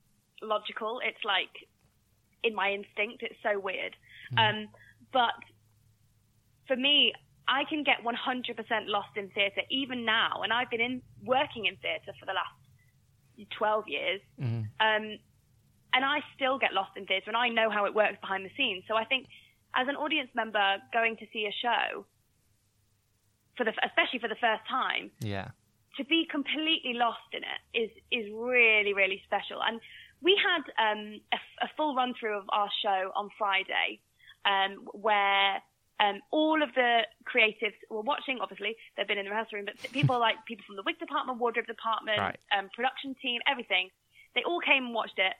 logical. 0.42 1.00
It's 1.04 1.24
like 1.24 1.54
in 2.44 2.56
my 2.56 2.74
instinct. 2.74 3.24
It's 3.24 3.40
so 3.44 3.60
weird. 3.60 3.96
Mm. 4.34 4.40
Um, 4.40 4.68
but 5.12 5.34
for 6.68 6.76
me, 6.76 7.14
I 7.48 7.64
can 7.64 7.84
get 7.84 8.04
100% 8.04 8.14
lost 8.88 9.16
in 9.16 9.30
theatre 9.30 9.62
even 9.72 10.06
now, 10.06 10.42
and 10.44 10.52
I've 10.52 10.70
been 10.70 10.82
in 10.82 11.02
working 11.24 11.66
in 11.66 11.78
theatre 11.78 12.12
for 12.20 12.26
the 12.26 12.34
last 12.34 13.48
12 13.58 13.84
years, 13.88 14.22
mm-hmm. 14.40 14.68
um, 14.80 15.18
and 15.94 16.06
I 16.06 16.20
still 16.36 16.60
get 16.60 16.74
lost 16.74 16.92
in 16.98 17.06
theatre, 17.06 17.30
and 17.30 17.38
I 17.38 17.48
know 17.48 17.70
how 17.70 17.86
it 17.86 17.96
works 17.96 18.18
behind 18.20 18.46
the 18.46 18.52
scenes. 18.58 18.84
So 18.88 18.96
I 18.96 19.06
think, 19.06 19.28
as 19.76 19.88
an 19.88 19.96
audience 19.96 20.30
member 20.36 20.78
going 20.92 21.16
to 21.18 21.26
see 21.32 21.48
a 21.48 21.56
show, 21.62 22.06
for 23.56 23.64
the 23.64 23.72
especially 23.86 24.20
for 24.20 24.28
the 24.28 24.42
first 24.42 24.68
time, 24.70 25.10
yeah, 25.22 25.50
to 25.96 26.04
be 26.04 26.28
completely 26.30 26.94
lost 26.94 27.32
in 27.32 27.42
it 27.44 27.62
is 27.78 27.92
is 28.12 28.30
really 28.34 28.94
really 28.94 29.22
special. 29.26 29.64
And 29.64 29.80
we 30.22 30.36
had 30.36 30.64
um, 30.82 31.22
a, 31.32 31.38
a 31.66 31.70
full 31.78 31.96
run 31.96 32.14
through 32.20 32.38
of 32.38 32.46
our 32.50 32.70
show 32.84 33.12
on 33.16 33.30
Friday 33.38 34.02
um, 34.48 34.88
where 34.94 35.62
um, 36.00 36.22
all 36.32 36.64
of 36.64 36.74
the 36.76 37.02
creatives 37.26 37.76
were 37.90 38.02
watching. 38.02 38.40
Obviously, 38.42 38.76
they've 38.96 39.08
been 39.08 39.18
in 39.18 39.26
the 39.26 39.32
rehearsal 39.32 39.58
room, 39.58 39.66
but 39.66 39.92
people 39.92 40.20
like 40.20 40.36
people 40.46 40.64
from 40.66 40.76
the 40.76 40.84
wig 40.86 41.00
department, 41.00 41.40
wardrobe 41.40 41.68
department, 41.68 42.20
right. 42.20 42.38
um, 42.58 42.70
production 42.74 43.16
team, 43.22 43.42
everything. 43.50 43.90
They 44.36 44.44
all 44.44 44.60
came 44.60 44.86
and 44.86 44.94
watched 44.94 45.18
it, 45.18 45.34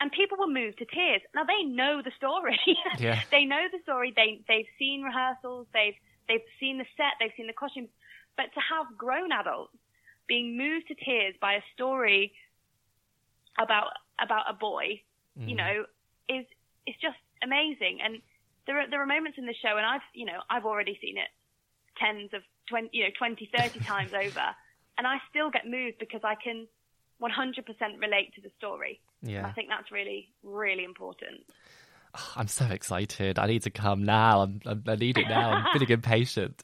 and 0.00 0.10
people 0.10 0.36
were 0.38 0.48
moved 0.48 0.78
to 0.78 0.84
tears. 0.84 1.22
Now 1.34 1.44
they 1.44 1.62
know 1.62 2.02
the 2.02 2.10
story. 2.16 2.58
yeah. 2.98 3.22
they 3.30 3.44
know 3.44 3.64
the 3.72 3.78
story. 3.82 4.12
They 4.14 4.40
they've 4.48 4.70
seen 4.78 5.02
rehearsals. 5.02 5.66
They've 5.72 5.94
they've 6.28 6.46
seen 6.58 6.78
the 6.78 6.86
set. 6.96 7.14
They've 7.20 7.32
seen 7.36 7.46
the 7.46 7.52
costumes. 7.52 7.88
But 8.36 8.52
to 8.54 8.60
have 8.60 8.96
grown 8.96 9.32
adults 9.32 9.76
being 10.26 10.56
moved 10.56 10.88
to 10.88 10.94
tears 10.94 11.34
by 11.40 11.54
a 11.54 11.62
story 11.74 12.32
about 13.58 13.92
about 14.18 14.44
a 14.48 14.54
boy, 14.54 15.02
mm. 15.38 15.48
you 15.48 15.54
know, 15.54 15.84
is 16.28 16.46
is 16.86 16.94
just 17.00 17.18
amazing. 17.42 17.98
And 18.02 18.22
there 18.66 18.80
are 18.80 18.90
there 18.90 19.02
are 19.02 19.06
moments 19.06 19.38
in 19.38 19.46
the 19.46 19.54
show, 19.54 19.76
and 19.76 19.86
I've 19.86 20.06
you 20.14 20.26
know 20.26 20.40
I've 20.48 20.64
already 20.64 20.98
seen 21.00 21.16
it 21.16 21.28
tens 21.98 22.30
of 22.32 22.42
20, 22.68 22.90
you 22.92 23.04
know 23.04 23.10
20, 23.18 23.50
30 23.56 23.80
times 23.84 24.12
over, 24.14 24.46
and 24.98 25.06
I 25.06 25.18
still 25.28 25.50
get 25.50 25.66
moved 25.66 25.98
because 25.98 26.20
I 26.24 26.34
can 26.34 26.66
100% 27.20 28.00
relate 28.00 28.34
to 28.34 28.40
the 28.40 28.50
story. 28.56 29.00
Yeah, 29.22 29.46
I 29.46 29.52
think 29.52 29.68
that's 29.68 29.90
really 29.92 30.28
really 30.42 30.84
important. 30.84 31.44
Oh, 32.14 32.32
I'm 32.36 32.48
so 32.48 32.64
excited. 32.66 33.38
I 33.38 33.46
need 33.46 33.62
to 33.62 33.70
come 33.70 34.02
now. 34.02 34.42
I'm, 34.42 34.60
I'm, 34.66 34.82
i 34.88 34.96
need 34.96 35.16
it 35.16 35.28
now. 35.28 35.50
I'm 35.50 35.66
feeling 35.72 35.90
impatient. 35.90 36.62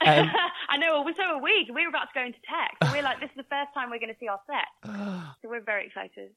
Um, 0.00 0.30
I 0.68 0.78
know. 0.78 1.02
Well, 1.02 1.14
so 1.16 1.22
are 1.22 1.42
we. 1.42 1.70
We 1.72 1.82
were 1.82 1.90
about 1.90 2.08
to 2.12 2.14
go 2.14 2.24
into 2.24 2.38
tech. 2.48 2.76
So 2.82 2.92
we're 2.92 3.02
like, 3.02 3.20
this 3.20 3.30
is 3.30 3.36
the 3.36 3.42
first 3.44 3.74
time 3.74 3.90
we're 3.90 3.98
going 3.98 4.12
to 4.12 4.18
see 4.18 4.28
our 4.28 4.40
set. 4.46 4.90
so 5.42 5.48
we're 5.48 5.60
very 5.60 5.86
excited. 5.86 6.30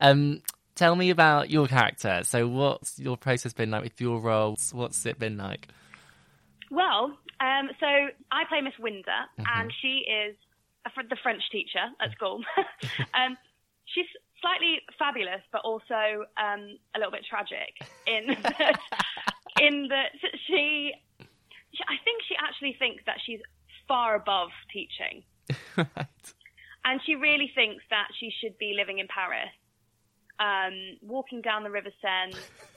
Um, 0.00 0.40
tell 0.76 0.94
me 0.94 1.10
about 1.10 1.50
your 1.50 1.66
character. 1.66 2.20
So, 2.22 2.46
what's 2.46 2.98
your 2.98 3.16
process 3.16 3.52
been 3.52 3.70
like 3.70 3.82
with 3.82 4.00
your 4.00 4.20
role? 4.20 4.56
What's 4.72 5.04
it 5.06 5.18
been 5.18 5.36
like? 5.36 5.66
Well, 6.70 7.16
um, 7.40 7.70
so 7.80 7.86
I 8.30 8.44
play 8.48 8.60
Miss 8.60 8.78
Windsor, 8.78 9.10
mm-hmm. 9.10 9.60
and 9.60 9.72
she 9.82 10.04
is 10.06 10.36
a, 10.86 10.90
the 11.08 11.16
French 11.22 11.42
teacher 11.50 11.84
at 12.00 12.12
school. 12.12 12.42
um, 13.14 13.36
she's 13.86 14.06
slightly 14.40 14.80
fabulous, 14.98 15.42
but 15.52 15.62
also 15.62 16.24
um, 16.36 16.78
a 16.94 16.98
little 16.98 17.12
bit 17.12 17.24
tragic 17.28 17.74
in 18.06 18.26
that, 18.42 18.78
in 19.60 19.88
that 19.88 20.12
she, 20.46 20.92
she, 21.72 21.82
I 21.88 21.96
think 22.04 22.22
she 22.28 22.34
actually 22.38 22.76
thinks 22.78 23.02
that 23.06 23.16
she's 23.24 23.40
far 23.88 24.14
above 24.14 24.50
teaching. 24.72 25.22
right. 25.76 26.26
And 26.84 27.00
she 27.04 27.16
really 27.16 27.50
thinks 27.54 27.82
that 27.90 28.08
she 28.20 28.30
should 28.40 28.56
be 28.58 28.74
living 28.76 28.98
in 28.98 29.08
Paris 29.08 29.50
um, 30.40 30.98
walking 31.02 31.40
down 31.40 31.62
the 31.62 31.70
River 31.70 31.90
Seine, 32.02 32.32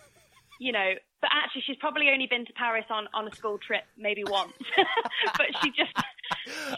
you 0.60 0.72
know, 0.72 0.94
but 1.22 1.30
actually 1.34 1.64
she's 1.66 1.78
probably 1.78 2.10
only 2.12 2.28
been 2.28 2.46
to 2.46 2.54
Paris 2.54 2.86
on, 2.90 3.08
on 3.14 3.28
a 3.28 3.36
school 3.36 3.58
trip 3.58 3.84
maybe 3.98 4.24
once. 4.24 4.54
but 5.38 5.48
she 5.62 5.72
just. 5.72 5.92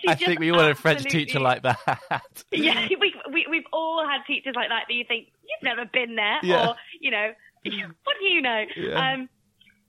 She 0.02 0.08
I 0.08 0.13
just 0.13 0.26
think 0.26 0.39
we 0.39 0.52
want 0.52 0.72
a 0.72 0.76
French 0.76 1.04
teacher 1.04 1.39
like 1.39 1.63
that. 1.63 2.44
yeah, 2.52 2.88
we, 3.00 3.13
we, 3.32 3.46
we've 3.50 3.67
all 3.74 4.06
had 4.08 4.22
teachers 4.26 4.56
like 4.56 4.70
that 4.70 4.86
that 4.88 4.94
you 4.94 5.04
think, 5.08 5.28
you've 5.44 5.63
never 5.63 5.86
been 5.86 6.15
there, 6.15 6.39
yeah. 6.41 6.70
or, 6.70 6.76
you 7.00 7.12
know, 7.12 7.32
what 7.63 8.15
do 8.20 8.26
you 8.26 8.41
know? 8.41 8.63
Yeah. 8.76 9.13
Um, 9.13 9.30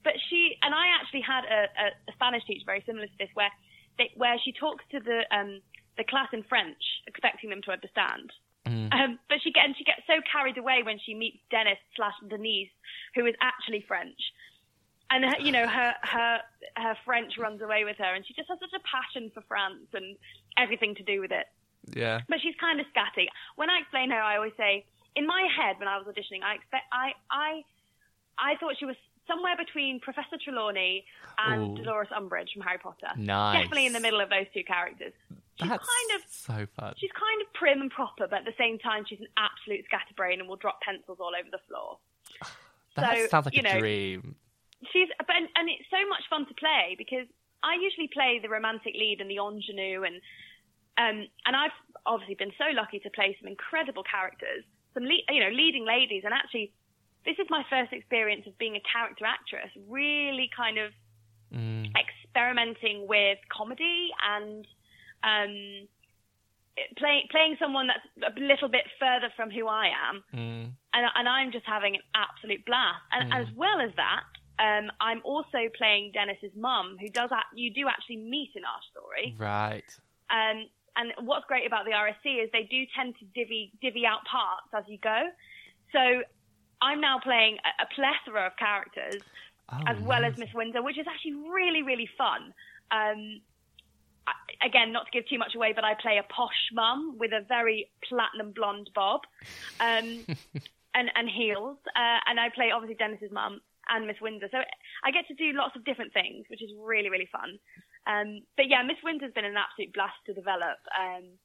but 0.05 0.15
she, 0.29 0.57
and 0.63 0.75
I 0.75 0.99
actually 1.01 1.23
had 1.23 1.45
a, 1.45 1.63
a, 1.63 1.87
a 2.11 2.13
Spanish 2.15 2.45
teacher 2.45 2.65
very 2.67 2.83
similar 2.87 3.07
to 3.07 3.13
this, 3.19 3.29
where 3.35 3.51
they, 3.99 4.11
where 4.17 4.37
she 4.45 4.53
talks 4.53 4.85
to 4.91 5.01
the 5.01 5.23
um, 5.35 5.61
the 5.97 6.05
class 6.05 6.29
in 6.33 6.43
French, 6.45 6.83
expecting 7.07 7.51
them 7.51 7.63
to 7.63 7.71
understand. 7.71 8.33
Mm. 8.67 8.95
Um, 8.95 9.19
but 9.29 9.39
she 9.43 9.51
get, 9.51 9.65
and 9.65 9.75
she 9.77 9.85
gets 9.85 10.03
so 10.07 10.15
carried 10.31 10.57
away 10.57 10.83
when 10.85 10.99
she 11.05 11.15
meets 11.15 11.39
Dennis 11.51 11.79
slash 11.97 12.15
Denise, 12.29 12.71
who 13.15 13.27
is 13.27 13.35
actually 13.41 13.85
French. 13.89 14.19
And 15.11 15.25
her, 15.25 15.41
you 15.41 15.53
know 15.53 15.67
her 15.67 15.95
her 16.03 16.39
her 16.77 16.97
French 17.05 17.37
runs 17.39 17.61
away 17.61 17.85
with 17.85 17.97
her, 17.99 18.15
and 18.15 18.25
she 18.27 18.33
just 18.35 18.49
has 18.49 18.59
such 18.59 18.73
a 18.73 18.81
passion 18.81 19.31
for 19.35 19.43
France 19.43 19.93
and 19.93 20.17
everything 20.57 20.95
to 20.95 21.03
do 21.03 21.21
with 21.21 21.33
it. 21.33 21.47
Yeah. 21.93 22.21
But 22.29 22.39
she's 22.41 22.55
kind 22.61 22.81
of 22.81 22.87
scatty. 22.95 23.27
When 23.57 23.69
I 23.69 23.81
explain 23.81 24.11
her, 24.11 24.21
I 24.21 24.37
always 24.37 24.57
say, 24.57 24.87
in 25.17 25.27
my 25.27 25.47
head, 25.55 25.77
when 25.79 25.89
I 25.89 25.99
was 25.99 26.07
auditioning, 26.07 26.43
I 26.43 26.55
expect 26.55 26.85
I 26.93 27.13
I 27.31 27.63
I 28.39 28.57
thought 28.57 28.77
she 28.79 28.87
was 28.87 28.97
somewhere 29.27 29.57
between 29.57 30.01
Professor 30.01 30.37
Trelawney 30.43 31.05
and 31.39 31.79
Ooh. 31.79 31.83
Dolores 31.83 32.09
Umbridge 32.17 32.53
from 32.55 32.63
Harry 32.63 32.79
Potter. 32.79 33.13
Nice. 33.17 33.63
Definitely 33.63 33.87
in 33.87 33.93
the 33.93 34.01
middle 34.01 34.21
of 34.21 34.31
those 34.31 34.47
two 34.55 34.65
characters. 34.65 35.13
She's 35.63 35.71
That's 35.71 35.89
kind 35.89 36.11
of 36.17 36.21
so 36.29 36.59
fun. 36.75 36.95
She's 36.97 37.13
kind 37.13 37.41
of 37.43 37.53
prim 37.55 37.81
and 37.81 37.91
proper, 37.91 38.27
but 38.29 38.41
at 38.41 38.45
the 38.45 38.59
same 38.59 38.79
time, 38.79 39.05
she's 39.09 39.21
an 39.21 39.33
absolute 39.37 39.85
scatterbrain 39.87 40.41
and 40.41 40.49
will 40.49 40.61
drop 40.61 40.81
pencils 40.83 41.19
all 41.21 41.33
over 41.39 41.49
the 41.51 41.63
floor. 41.69 41.99
that 42.97 43.17
so, 43.17 43.27
sounds 43.29 43.47
like 43.47 43.57
a 43.57 43.63
know, 43.63 43.79
dream. 43.79 44.37
She's, 44.93 45.09
but 45.19 45.37
and 45.37 45.69
it's 45.71 45.87
so 45.91 46.03
much 46.09 46.23
fun 46.29 46.47
to 46.47 46.55
play 46.55 46.97
because 46.99 47.27
I 47.63 47.79
usually 47.81 48.11
play 48.11 48.41
the 48.43 48.49
romantic 48.49 48.95
lead 48.95 49.21
and 49.21 49.31
the 49.31 49.39
ingenue, 49.39 50.03
and 50.03 50.17
um, 50.99 51.27
and 51.47 51.55
I've 51.55 51.77
obviously 52.05 52.35
been 52.35 52.53
so 52.59 52.75
lucky 52.75 52.99
to 53.01 53.11
play 53.11 53.37
some 53.41 53.49
incredible 53.49 54.03
characters, 54.03 54.67
some 54.95 55.05
le- 55.05 55.27
you 55.31 55.41
know 55.41 55.55
leading 55.55 55.87
ladies, 55.87 56.23
and 56.25 56.35
actually 56.35 56.73
this 57.25 57.37
is 57.39 57.47
my 57.51 57.63
first 57.71 57.93
experience 57.93 58.47
of 58.47 58.59
being 58.59 58.77
a 58.77 58.83
character 58.83 59.25
actress, 59.25 59.71
really 59.89 60.51
kind 60.57 60.79
of 60.79 60.91
mm. 61.55 61.87
experimenting 61.95 63.07
with 63.07 63.39
comedy 63.51 64.11
and 64.27 64.67
um, 65.25 65.89
play, 66.97 67.29
playing 67.31 67.57
someone 67.59 67.89
that's 67.89 68.35
a 68.37 68.41
little 68.41 68.69
bit 68.69 68.85
further 68.99 69.33
from 69.37 69.51
who 69.51 69.67
I 69.69 69.91
am, 70.09 70.25
mm. 70.35 70.71
and, 70.95 71.07
and, 71.15 71.29
I'm 71.29 71.53
just 71.53 71.67
having 71.67 71.97
an 71.97 72.03
absolute 72.15 72.65
blast. 72.65 73.03
And 73.13 73.33
mm. 73.33 73.41
as 73.41 73.47
well 73.57 73.81
as 73.81 73.91
that, 73.97 74.25
um, 74.59 74.91
I'm 75.01 75.21
also 75.25 75.69
playing 75.77 76.13
Dennis's 76.13 76.55
mum, 76.57 76.97
who 77.01 77.09
does 77.09 77.31
you 77.55 77.73
do 77.73 77.89
actually 77.89 78.19
meet 78.19 78.51
in 78.55 78.63
our 78.65 78.81
story, 78.91 79.35
right? 79.39 79.85
Um, 80.31 80.67
and 80.97 81.13
what's 81.27 81.47
great 81.47 81.67
about 81.67 81.85
the 81.85 81.93
RSC 81.93 82.43
is 82.43 82.51
they 82.53 82.69
do 82.71 82.85
tend 82.95 83.15
to 83.19 83.25
divvy 83.35 83.73
divvy 83.81 84.07
out 84.07 84.25
parts 84.25 84.69
as 84.77 84.85
you 84.87 84.99
go. 84.99 85.29
So 85.93 86.23
I'm 86.81 87.01
now 87.01 87.19
playing 87.23 87.59
a, 87.65 87.85
a 87.85 87.87
plethora 87.95 88.47
of 88.47 88.57
characters 88.57 89.23
oh, 89.73 89.79
as 89.87 89.99
well 90.03 90.23
nice. 90.23 90.33
as 90.33 90.39
Miss 90.39 90.55
Windsor, 90.55 90.83
which 90.83 90.99
is 90.99 91.07
actually 91.09 91.35
really 91.51 91.83
really 91.83 92.09
fun. 92.17 92.53
Um, 92.91 93.41
again, 94.65 94.93
not 94.93 95.07
to 95.07 95.13
give 95.13 95.29
too 95.29 95.39
much 95.39 95.55
away, 95.55 95.73
but 95.75 95.85
I 95.85 95.95
play 95.95 96.19
a 96.19 96.33
posh 96.33 96.71
mum 96.73 97.17
with 97.19 97.33
a 97.33 97.45
very 97.47 97.91
platinum 98.09 98.53
blonde 98.55 98.91
bob, 98.95 99.23
um, 99.81 100.25
and 100.95 101.11
and 101.15 101.29
heels, 101.29 101.79
uh, 101.97 102.19
and 102.27 102.39
I 102.39 102.49
play 102.55 102.71
obviously 102.75 102.97
Dennis's 102.97 103.33
mum 103.33 103.61
and 103.89 104.07
Miss 104.07 104.21
Windsor. 104.21 104.49
So 104.51 104.59
I 105.05 105.11
get 105.11 105.27
to 105.29 105.35
do 105.35 105.53
lots 105.57 105.77
of 105.77 105.85
different 105.85 106.13
things, 106.13 106.47
which 106.49 106.63
is 106.63 106.71
really 106.79 107.11
really 107.11 107.29
fun. 107.31 107.59
Um, 108.07 108.43
but 108.57 108.67
yeah, 108.69 108.83
Miss 108.83 108.99
Windsor's 109.03 109.33
been 109.33 109.45
an 109.45 109.57
absolute 109.57 109.93
blast 109.93 110.19
to 110.27 110.35
develop. 110.35 110.79
Um, 110.99 111.39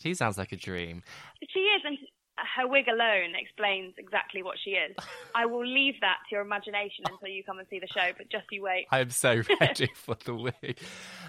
she 0.00 0.14
sounds 0.14 0.38
like 0.38 0.52
a 0.52 0.56
dream. 0.56 1.02
She 1.48 1.60
is, 1.60 1.82
and 1.84 1.98
her 2.38 2.66
wig 2.66 2.88
alone 2.88 3.34
explains 3.38 3.94
exactly 3.98 4.42
what 4.42 4.56
she 4.62 4.70
is. 4.70 4.96
I 5.34 5.46
will 5.46 5.66
leave 5.66 5.94
that 6.00 6.18
to 6.28 6.36
your 6.36 6.42
imagination 6.42 7.04
until 7.08 7.28
you 7.28 7.44
come 7.44 7.58
and 7.58 7.68
see 7.68 7.78
the 7.78 7.86
show, 7.86 8.10
but 8.16 8.30
just 8.30 8.46
you 8.50 8.62
wait. 8.62 8.86
I 8.90 9.00
am 9.00 9.10
so 9.10 9.42
ready 9.60 9.90
for 9.94 10.16
the 10.24 10.34
wig. 10.34 10.78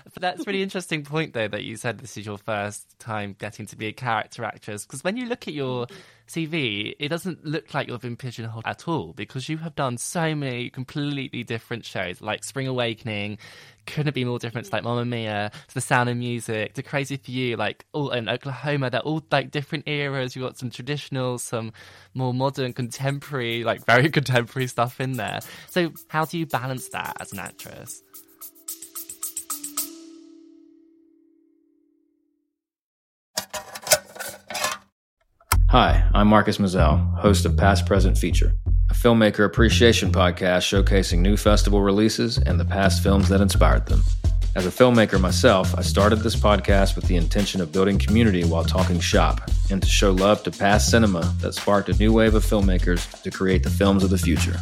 But 0.05 0.21
that's 0.21 0.41
a 0.41 0.43
really 0.45 0.63
interesting 0.63 1.03
point, 1.03 1.33
though, 1.33 1.47
that 1.47 1.63
you 1.63 1.75
said 1.75 1.99
this 1.99 2.17
is 2.17 2.25
your 2.25 2.37
first 2.37 2.97
time 2.99 3.35
getting 3.37 3.65
to 3.67 3.75
be 3.75 3.87
a 3.87 3.93
character 3.93 4.43
actress. 4.43 4.85
Because 4.85 5.03
when 5.03 5.17
you 5.17 5.25
look 5.25 5.47
at 5.47 5.53
your 5.53 5.87
CV, 6.27 6.95
it 6.99 7.09
doesn't 7.09 7.45
look 7.45 7.73
like 7.73 7.87
you've 7.87 8.01
been 8.01 8.15
pigeonholed 8.15 8.63
at 8.65 8.87
all 8.87 9.13
because 9.13 9.49
you 9.49 9.57
have 9.57 9.75
done 9.75 9.97
so 9.97 10.33
many 10.33 10.69
completely 10.69 11.43
different 11.43 11.85
shows, 11.85 12.21
like 12.21 12.43
Spring 12.43 12.67
Awakening, 12.67 13.37
couldn't 13.85 14.15
be 14.15 14.23
more 14.23 14.39
different 14.39 14.67
to 14.67 14.73
like 14.73 14.83
Mamma 14.83 15.05
Mia, 15.05 15.51
to 15.67 15.73
The 15.73 15.81
Sound 15.81 16.09
of 16.09 16.17
Music, 16.17 16.73
to 16.73 16.83
Crazy 16.83 17.17
for 17.17 17.31
You, 17.31 17.57
like 17.57 17.85
all 17.91 18.11
in 18.11 18.29
Oklahoma. 18.29 18.89
They're 18.89 19.01
all 19.01 19.23
like 19.31 19.51
different 19.51 19.87
eras. 19.87 20.35
You've 20.35 20.45
got 20.45 20.57
some 20.57 20.69
traditional, 20.69 21.37
some 21.37 21.73
more 22.13 22.33
modern, 22.33 22.73
contemporary, 22.73 23.63
like 23.63 23.85
very 23.85 24.09
contemporary 24.11 24.67
stuff 24.67 25.01
in 25.01 25.13
there. 25.13 25.41
So 25.69 25.91
how 26.07 26.25
do 26.25 26.37
you 26.37 26.45
balance 26.45 26.89
that 26.89 27.17
as 27.19 27.33
an 27.33 27.39
actress? 27.39 28.01
Hi, 35.73 36.07
I'm 36.13 36.27
Marcus 36.27 36.59
Mizelle, 36.59 37.17
host 37.17 37.45
of 37.45 37.57
Past 37.57 37.87
Present 37.87 38.15
Feature 38.15 38.53
a 38.91 38.93
filmmaker 38.93 39.43
appreciation 39.43 40.11
podcast 40.11 40.61
showcasing 40.69 41.17
new 41.17 41.35
festival 41.35 41.81
releases 41.81 42.37
and 42.37 42.59
the 42.59 42.65
past 42.65 43.01
films 43.01 43.27
that 43.29 43.41
inspired 43.41 43.87
them. 43.87 44.03
As 44.55 44.67
a 44.67 44.69
filmmaker 44.69 45.19
myself, 45.19 45.73
I 45.75 45.81
started 45.81 46.17
this 46.17 46.35
podcast 46.35 46.95
with 46.95 47.07
the 47.07 47.15
intention 47.15 47.59
of 47.59 47.71
building 47.71 47.97
community 47.97 48.43
while 48.43 48.63
talking 48.63 48.99
shop 48.99 49.49
and 49.71 49.81
to 49.81 49.87
show 49.87 50.11
love 50.11 50.43
to 50.43 50.51
past 50.51 50.91
cinema 50.91 51.33
that 51.39 51.55
sparked 51.55 51.89
a 51.89 51.97
new 51.97 52.13
wave 52.13 52.35
of 52.35 52.45
filmmakers 52.45 53.23
to 53.23 53.31
create 53.31 53.63
the 53.63 53.71
films 53.71 54.03
of 54.03 54.11
the 54.11 54.17
future. 54.19 54.57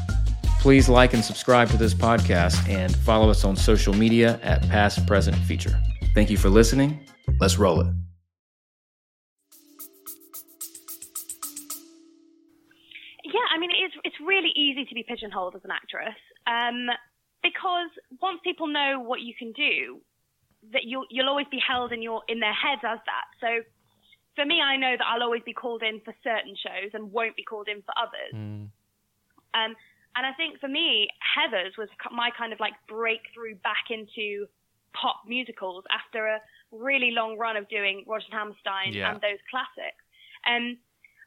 Please 0.62 0.88
like 0.88 1.14
and 1.14 1.26
subscribe 1.26 1.68
to 1.72 1.78
this 1.78 1.94
podcast 1.94 2.70
and 2.70 2.96
follow 2.96 3.30
us 3.30 3.44
on 3.44 3.58
social 3.58 3.94
media 3.94 4.40
at 4.44 4.62
Past 4.70 5.06
Present 5.06 5.36
Feature. 5.40 5.78
Thank 6.16 6.30
you 6.30 6.38
for 6.38 6.48
listening. 6.48 7.06
Let's 7.38 7.58
roll 7.58 7.82
it. 7.82 7.88
Really 14.26 14.52
easy 14.56 14.86
to 14.86 14.96
be 14.96 15.04
pigeonholed 15.04 15.56
as 15.56 15.62
an 15.64 15.72
actress 15.72 16.18
um, 16.48 16.88
because 17.44 17.90
once 18.22 18.40
people 18.44 18.68
know 18.68 19.00
what 19.00 19.22
you 19.22 19.34
can 19.38 19.52
do, 19.52 20.02
that 20.74 20.84
you'll 20.84 21.06
you'll 21.10 21.30
always 21.30 21.48
be 21.50 21.60
held 21.60 21.92
in 21.92 22.02
your 22.02 22.22
in 22.28 22.40
their 22.40 22.54
heads 22.54 22.82
as 22.86 23.00
that. 23.06 23.28
So 23.40 23.66
for 24.36 24.46
me, 24.46 24.62
I 24.62 24.78
know 24.78 24.96
that 24.98 25.06
I'll 25.06 25.24
always 25.24 25.42
be 25.44 25.54
called 25.54 25.84
in 25.84 26.02
for 26.06 26.14
certain 26.24 26.56
shows 26.56 26.92
and 26.94 27.12
won't 27.12 27.36
be 27.36 27.44
called 27.44 27.68
in 27.68 27.82
for 27.82 27.94
others. 27.98 28.34
Mm. 28.34 28.70
Um, 29.54 29.76
and 30.16 30.26
I 30.26 30.34
think 30.34 30.60
for 30.60 30.68
me, 30.68 31.08
Heathers 31.20 31.78
was 31.78 31.90
my 32.12 32.30
kind 32.38 32.54
of 32.54 32.60
like 32.60 32.74
breakthrough 32.88 33.56
back 33.56 33.90
into 33.90 34.48
pop 34.94 35.24
musicals 35.28 35.84
after 35.92 36.28
a 36.28 36.40
really 36.72 37.12
long 37.12 37.38
run 37.38 37.56
of 37.56 37.68
doing 37.70 38.04
Rodgers 38.08 38.28
and 38.32 38.40
Hammerstein 38.40 38.94
yeah. 38.94 39.12
and 39.12 39.22
those 39.22 39.40
classics. 39.50 40.04
Um, 40.48 40.78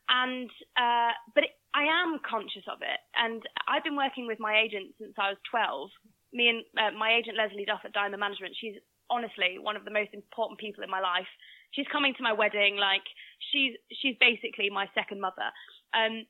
and 0.08 0.50
uh, 0.76 1.12
but 1.34 1.44
it, 1.44 1.50
I 1.74 1.90
am 1.90 2.20
conscious 2.22 2.62
of 2.70 2.78
it, 2.82 3.00
and 3.18 3.42
I've 3.66 3.82
been 3.82 3.96
working 3.96 4.26
with 4.26 4.38
my 4.38 4.56
agent 4.62 4.94
since 4.98 5.14
I 5.18 5.30
was 5.30 5.38
12. 5.50 5.90
Me 6.32 6.48
and 6.48 6.62
uh, 6.78 6.96
my 6.96 7.14
agent 7.14 7.36
Leslie 7.36 7.64
Duff 7.64 7.82
at 7.84 7.92
Diamond 7.92 8.20
Management. 8.20 8.54
She's 8.60 8.76
honestly 9.10 9.58
one 9.58 9.76
of 9.76 9.84
the 9.84 9.90
most 9.90 10.10
important 10.14 10.58
people 10.58 10.84
in 10.84 10.90
my 10.90 11.00
life. 11.00 11.26
She's 11.72 11.86
coming 11.90 12.14
to 12.14 12.22
my 12.22 12.32
wedding, 12.32 12.76
like 12.76 13.02
she's 13.50 13.74
she's 14.00 14.14
basically 14.20 14.70
my 14.70 14.86
second 14.94 15.20
mother. 15.20 15.50
Um, 15.92 16.26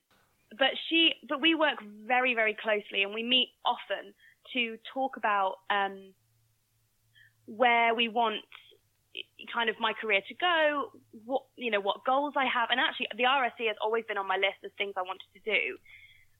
but 0.59 0.73
she, 0.89 1.13
but 1.29 1.41
we 1.41 1.55
work 1.55 1.79
very 2.07 2.35
very 2.35 2.57
closely, 2.57 3.03
and 3.03 3.13
we 3.13 3.23
meet 3.23 3.49
often 3.65 4.15
to 4.55 4.79
talk 4.93 5.17
about 5.17 5.57
um, 5.71 6.13
where 7.47 7.95
we 7.95 8.09
want 8.09 8.41
kind 9.53 9.71
of 9.71 9.77
my 9.79 9.93
career 9.93 10.21
to 10.27 10.35
go, 10.35 10.91
what 11.25 11.43
you 11.57 11.71
know, 11.71 11.81
what 11.81 12.05
goals 12.05 12.35
I 12.37 12.47
have, 12.47 12.71
and 12.71 12.81
actually 12.81 13.09
the 13.17 13.25
RSC 13.25 13.69
has 13.69 13.77
always 13.83 14.05
been 14.07 14.19
on 14.19 14.27
my 14.27 14.37
list 14.37 14.63
as 14.65 14.71
things 14.77 14.95
I 14.97 15.03
wanted 15.03 15.29
to 15.35 15.43
do, 15.45 15.79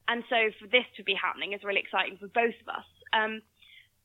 and 0.07 0.23
so 0.29 0.51
for 0.59 0.67
this 0.67 0.85
to 0.97 1.03
be 1.03 1.15
happening 1.15 1.53
is 1.53 1.63
really 1.63 1.79
exciting 1.81 2.17
for 2.17 2.27
both 2.27 2.55
of 2.61 2.67
us. 2.69 2.89
Um, 3.13 3.41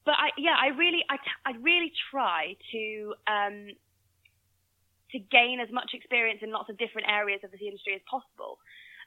but 0.05 0.15
I, 0.17 0.31
yeah, 0.39 0.57
I 0.57 0.73
really, 0.73 1.05
I, 1.11 1.17
I 1.45 1.53
really 1.61 1.93
try 2.11 2.57
to 2.73 3.15
um, 3.29 3.75
to 5.13 5.19
gain 5.19 5.61
as 5.61 5.69
much 5.71 5.91
experience 5.93 6.41
in 6.43 6.51
lots 6.51 6.71
of 6.71 6.79
different 6.79 7.09
areas 7.11 7.41
of 7.45 7.51
the 7.51 7.67
industry 7.67 7.95
as 7.95 8.03
possible. 8.09 8.59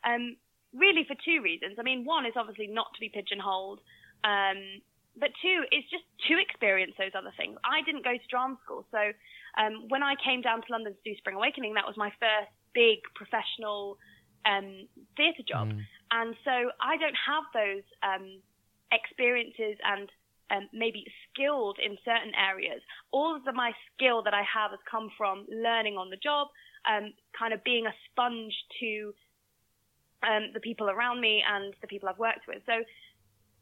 Um, 0.03 0.35
really, 0.75 1.07
for 1.07 1.15
two 1.23 1.41
reasons. 1.41 1.77
I 1.79 1.83
mean, 1.83 2.03
one 2.03 2.25
is 2.25 2.33
obviously 2.35 2.67
not 2.67 2.93
to 2.93 2.99
be 2.99 3.09
pigeonholed. 3.09 3.79
Um, 4.23 4.83
but 5.15 5.29
two, 5.41 5.63
is 5.69 5.85
just 5.93 6.05
to 6.29 6.41
experience 6.41 6.93
those 6.97 7.13
other 7.13 7.33
things. 7.37 7.57
I 7.61 7.85
didn't 7.85 8.03
go 8.03 8.17
to 8.17 8.27
drama 8.29 8.57
school, 8.65 8.85
so 8.89 9.13
um, 9.57 9.85
when 9.89 10.03
I 10.03 10.15
came 10.23 10.41
down 10.41 10.61
to 10.61 10.67
London 10.69 10.93
to 10.93 11.03
do 11.03 11.15
Spring 11.17 11.35
Awakening, 11.35 11.73
that 11.75 11.85
was 11.85 11.97
my 11.97 12.09
first 12.19 12.51
big 12.73 12.99
professional 13.15 13.97
um, 14.45 14.87
theatre 15.15 15.43
job, 15.47 15.69
mm. 15.69 15.79
and 16.11 16.35
so 16.43 16.71
I 16.81 16.97
don't 16.97 17.15
have 17.15 17.45
those 17.53 17.85
um, 18.03 18.41
experiences 18.91 19.77
and 19.83 20.09
um, 20.51 20.69
maybe 20.73 21.05
skilled 21.29 21.77
in 21.83 21.97
certain 22.05 22.33
areas. 22.35 22.81
All 23.11 23.35
of 23.35 23.43
the, 23.43 23.53
my 23.53 23.71
skill 23.95 24.21
that 24.23 24.33
I 24.33 24.43
have 24.43 24.71
has 24.71 24.79
come 24.89 25.09
from 25.17 25.45
learning 25.49 25.97
on 25.97 26.09
the 26.09 26.17
job, 26.17 26.47
um, 26.89 27.13
kind 27.37 27.53
of 27.53 27.63
being 27.63 27.85
a 27.87 27.93
sponge 28.09 28.53
to 28.79 29.13
um, 30.23 30.51
the 30.53 30.59
people 30.59 30.89
around 30.89 31.21
me 31.21 31.43
and 31.47 31.73
the 31.81 31.87
people 31.87 32.09
I've 32.09 32.19
worked 32.19 32.47
with. 32.47 32.61
So 32.65 32.83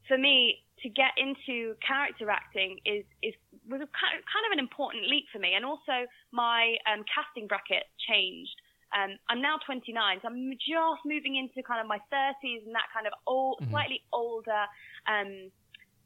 for 0.07 0.17
me, 0.17 0.63
to 0.83 0.89
get 0.89 1.13
into 1.17 1.75
character 1.85 2.29
acting 2.29 2.79
is 2.85 3.05
is 3.21 3.33
was 3.69 3.81
a, 3.81 3.89
kind 3.89 4.45
of 4.47 4.51
an 4.51 4.59
important 4.59 5.07
leap 5.07 5.25
for 5.31 5.39
me, 5.39 5.53
and 5.53 5.65
also 5.65 6.09
my 6.31 6.75
um, 6.89 7.03
casting 7.05 7.47
bracket 7.47 7.85
changed. 8.09 8.55
Um, 8.91 9.15
I'm 9.29 9.41
now 9.41 9.55
29, 9.65 10.19
so 10.21 10.27
I'm 10.27 10.51
just 10.59 11.01
moving 11.05 11.37
into 11.37 11.63
kind 11.63 11.79
of 11.79 11.87
my 11.87 11.99
30s, 12.11 12.65
and 12.65 12.75
that 12.75 12.91
kind 12.93 13.07
of 13.07 13.13
old, 13.25 13.59
mm-hmm. 13.61 13.71
slightly 13.71 14.03
older 14.11 14.67
um, 15.07 15.47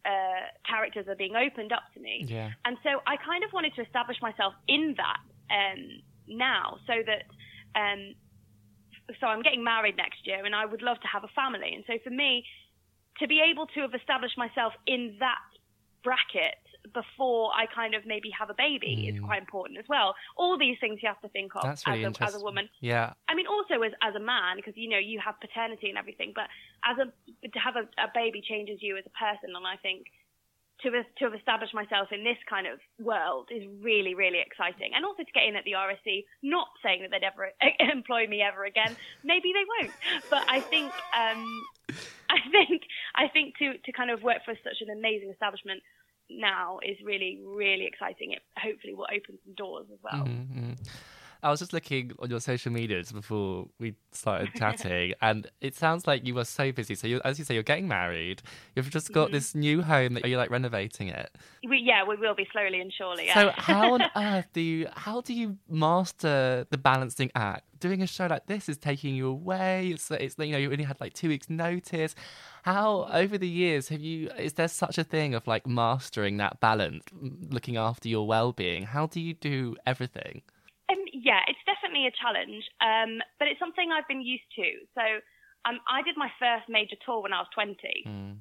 uh, 0.05 0.45
characters 0.69 1.07
are 1.07 1.15
being 1.15 1.33
opened 1.35 1.73
up 1.73 1.89
to 1.95 1.99
me. 1.99 2.25
Yeah. 2.29 2.51
And 2.63 2.77
so 2.83 3.01
I 3.07 3.17
kind 3.17 3.43
of 3.43 3.49
wanted 3.53 3.73
to 3.75 3.81
establish 3.81 4.21
myself 4.21 4.53
in 4.67 4.93
that 4.97 5.21
um, 5.49 6.01
now, 6.27 6.77
so 6.85 6.93
that. 7.05 7.25
Um, 7.73 8.15
so 9.21 9.27
I'm 9.27 9.43
getting 9.43 9.63
married 9.63 9.97
next 9.97 10.25
year, 10.25 10.45
and 10.45 10.55
I 10.55 10.65
would 10.65 10.81
love 10.81 10.99
to 11.01 11.07
have 11.07 11.23
a 11.23 11.27
family. 11.35 11.73
And 11.75 11.83
so 11.85 11.93
for 12.03 12.09
me, 12.09 12.43
to 13.19 13.27
be 13.27 13.41
able 13.41 13.67
to 13.67 13.81
have 13.81 13.93
established 13.93 14.37
myself 14.37 14.73
in 14.87 15.17
that 15.19 15.39
bracket 16.03 16.55
before 16.93 17.51
I 17.55 17.65
kind 17.73 17.95
of 17.95 18.05
maybe 18.05 18.29
have 18.37 18.49
a 18.49 18.53
baby 18.53 19.09
mm. 19.09 19.15
is 19.15 19.19
quite 19.19 19.41
important 19.41 19.79
as 19.79 19.85
well. 19.89 20.13
All 20.37 20.57
these 20.57 20.77
things 20.79 20.99
you 21.01 21.07
have 21.07 21.21
to 21.21 21.29
think 21.29 21.51
of 21.55 21.63
really 21.87 22.05
as, 22.05 22.17
a, 22.19 22.23
as 22.23 22.35
a 22.35 22.39
woman. 22.39 22.69
Yeah. 22.79 23.13
I 23.27 23.33
mean, 23.33 23.47
also 23.47 23.81
as 23.81 23.91
as 24.01 24.13
a 24.15 24.19
man 24.19 24.57
because 24.57 24.73
you 24.75 24.89
know 24.89 24.99
you 24.99 25.19
have 25.19 25.39
paternity 25.41 25.89
and 25.89 25.97
everything, 25.97 26.33
but 26.35 26.45
as 26.85 26.97
a 27.01 27.05
to 27.47 27.59
have 27.59 27.75
a, 27.75 27.89
a 28.01 28.09
baby 28.13 28.41
changes 28.41 28.79
you 28.81 28.97
as 28.97 29.05
a 29.05 29.15
person, 29.17 29.55
and 29.55 29.65
I 29.65 29.77
think 29.77 30.05
to 30.83 30.91
have, 30.91 31.05
to 31.19 31.25
have 31.25 31.33
established 31.33 31.73
myself 31.73 32.09
in 32.11 32.23
this 32.23 32.37
kind 32.49 32.67
of 32.67 32.79
world 32.99 33.49
is 33.51 33.63
really 33.81 34.15
really 34.15 34.39
exciting, 34.39 34.91
and 34.95 35.05
also 35.05 35.23
to 35.23 35.31
get 35.33 35.43
in 35.47 35.55
at 35.55 35.63
the 35.63 35.73
RSC. 35.73 36.25
Not 36.43 36.67
saying 36.83 37.01
that 37.01 37.11
they'd 37.11 37.25
ever 37.25 37.51
employ 37.91 38.27
me 38.27 38.41
ever 38.41 38.65
again. 38.65 38.95
Maybe 39.23 39.53
they 39.53 39.65
won't, 39.79 39.93
but 40.29 40.43
I 40.47 40.59
think. 40.59 40.91
Um, 41.13 41.45
I 42.27 42.39
think 42.51 42.81
I 43.13 43.27
think 43.27 43.57
to 43.59 43.77
to 43.77 43.91
kind 43.91 44.09
of 44.09 44.23
work 44.23 44.39
for 44.43 44.55
such 44.63 44.81
an 44.81 44.89
amazing 44.89 45.29
establishment 45.29 45.81
now 46.29 46.79
is 46.83 46.97
really 47.03 47.39
really 47.45 47.85
exciting. 47.85 48.31
It 48.31 48.41
hopefully 48.57 48.95
will 48.95 49.07
open 49.13 49.37
some 49.45 49.53
doors 49.53 49.85
as 49.93 49.99
well. 50.03 50.25
Mm-hmm. 50.25 50.73
I 51.45 51.51
was 51.51 51.59
just 51.59 51.73
looking 51.73 52.11
on 52.17 52.31
your 52.31 52.39
social 52.39 52.71
medias 52.71 53.11
before 53.11 53.67
we 53.79 53.93
started 54.11 54.49
chatting, 54.55 55.13
and 55.21 55.47
it 55.61 55.75
sounds 55.75 56.07
like 56.07 56.25
you 56.25 56.33
were 56.33 56.43
so 56.43 56.71
busy. 56.71 56.95
So, 56.95 57.21
as 57.23 57.37
you 57.37 57.45
say, 57.45 57.53
you're 57.53 57.61
getting 57.61 57.87
married. 57.87 58.41
You've 58.75 58.89
just 58.89 59.13
got 59.13 59.25
mm-hmm. 59.25 59.35
this 59.35 59.53
new 59.53 59.83
home 59.83 60.15
that 60.15 60.25
you're 60.25 60.39
like 60.39 60.49
renovating 60.49 61.09
it. 61.09 61.29
We, 61.63 61.77
yeah, 61.77 62.03
we 62.03 62.15
will 62.15 62.33
be 62.33 62.47
slowly 62.51 62.81
and 62.81 62.91
surely. 62.91 63.27
Yeah. 63.27 63.33
So, 63.35 63.51
how 63.57 63.93
on 63.93 64.01
earth 64.15 64.47
do 64.53 64.61
you 64.61 64.87
how 64.95 65.21
do 65.21 65.35
you 65.35 65.57
master 65.69 66.65
the 66.71 66.79
balancing 66.79 67.29
act? 67.35 67.65
Doing 67.79 68.01
a 68.01 68.07
show 68.07 68.25
like 68.25 68.47
this 68.47 68.67
is 68.67 68.77
taking 68.77 69.13
you 69.13 69.27
away. 69.27 69.89
It's, 69.89 70.09
it's 70.09 70.35
you 70.39 70.51
know 70.51 70.57
you 70.57 70.71
only 70.71 70.85
had 70.85 70.99
like 70.99 71.13
two 71.13 71.27
weeks 71.27 71.47
notice. 71.47 72.15
How 72.63 73.07
over 73.13 73.37
the 73.37 73.47
years 73.47 73.89
have 73.89 74.01
you? 74.01 74.31
Is 74.31 74.53
there 74.53 74.67
such 74.67 74.97
a 74.97 75.03
thing 75.03 75.35
of 75.35 75.45
like 75.45 75.67
mastering 75.67 76.37
that 76.37 76.59
balance, 76.59 77.03
looking 77.51 77.77
after 77.77 78.09
your 78.09 78.25
well 78.25 78.51
being? 78.51 78.83
How 78.83 79.05
do 79.05 79.21
you 79.21 79.35
do 79.35 79.75
everything? 79.85 80.41
Um, 81.25 81.33
yeah, 81.33 81.41
it's 81.49 81.59
definitely 81.65 82.05
a 82.05 82.13
challenge, 82.13 82.63
um, 82.81 83.19
but 83.39 83.47
it's 83.49 83.59
something 83.59 83.89
I've 83.89 84.07
been 84.07 84.21
used 84.21 84.45
to. 84.55 84.85
So 84.93 85.01
um, 85.65 85.81
I 85.89 86.05
did 86.05 86.15
my 86.17 86.29
first 86.37 86.69
major 86.69 86.95
tour 87.05 87.21
when 87.21 87.33
I 87.33 87.41
was 87.41 87.49
20. 87.53 87.75
Mm. 88.05 88.37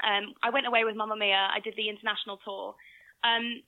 Um, 0.00 0.24
I 0.42 0.50
went 0.50 0.66
away 0.66 0.84
with 0.84 0.96
Mamma 0.96 1.16
Mia. 1.16 1.48
I 1.48 1.60
did 1.60 1.74
the 1.76 1.88
international 1.88 2.38
tour. 2.44 2.74
Um, 3.24 3.64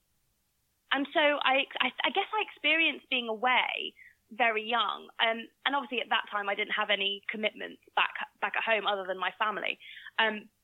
and 0.92 1.08
so 1.12 1.20
I, 1.20 1.64
I, 1.80 1.88
I, 2.04 2.10
guess 2.12 2.28
I 2.32 2.44
experienced 2.44 3.08
being 3.08 3.28
away 3.28 3.96
very 4.32 4.64
young. 4.64 5.08
Um, 5.20 5.48
and 5.64 5.76
obviously 5.76 6.00
at 6.00 6.08
that 6.08 6.28
time 6.30 6.48
I 6.48 6.54
didn't 6.54 6.76
have 6.76 6.88
any 6.88 7.22
commitments 7.28 7.80
back, 7.96 8.12
back 8.40 8.54
at 8.56 8.64
home 8.64 8.86
other 8.86 9.04
than 9.08 9.18
my 9.18 9.32
family. 9.40 9.78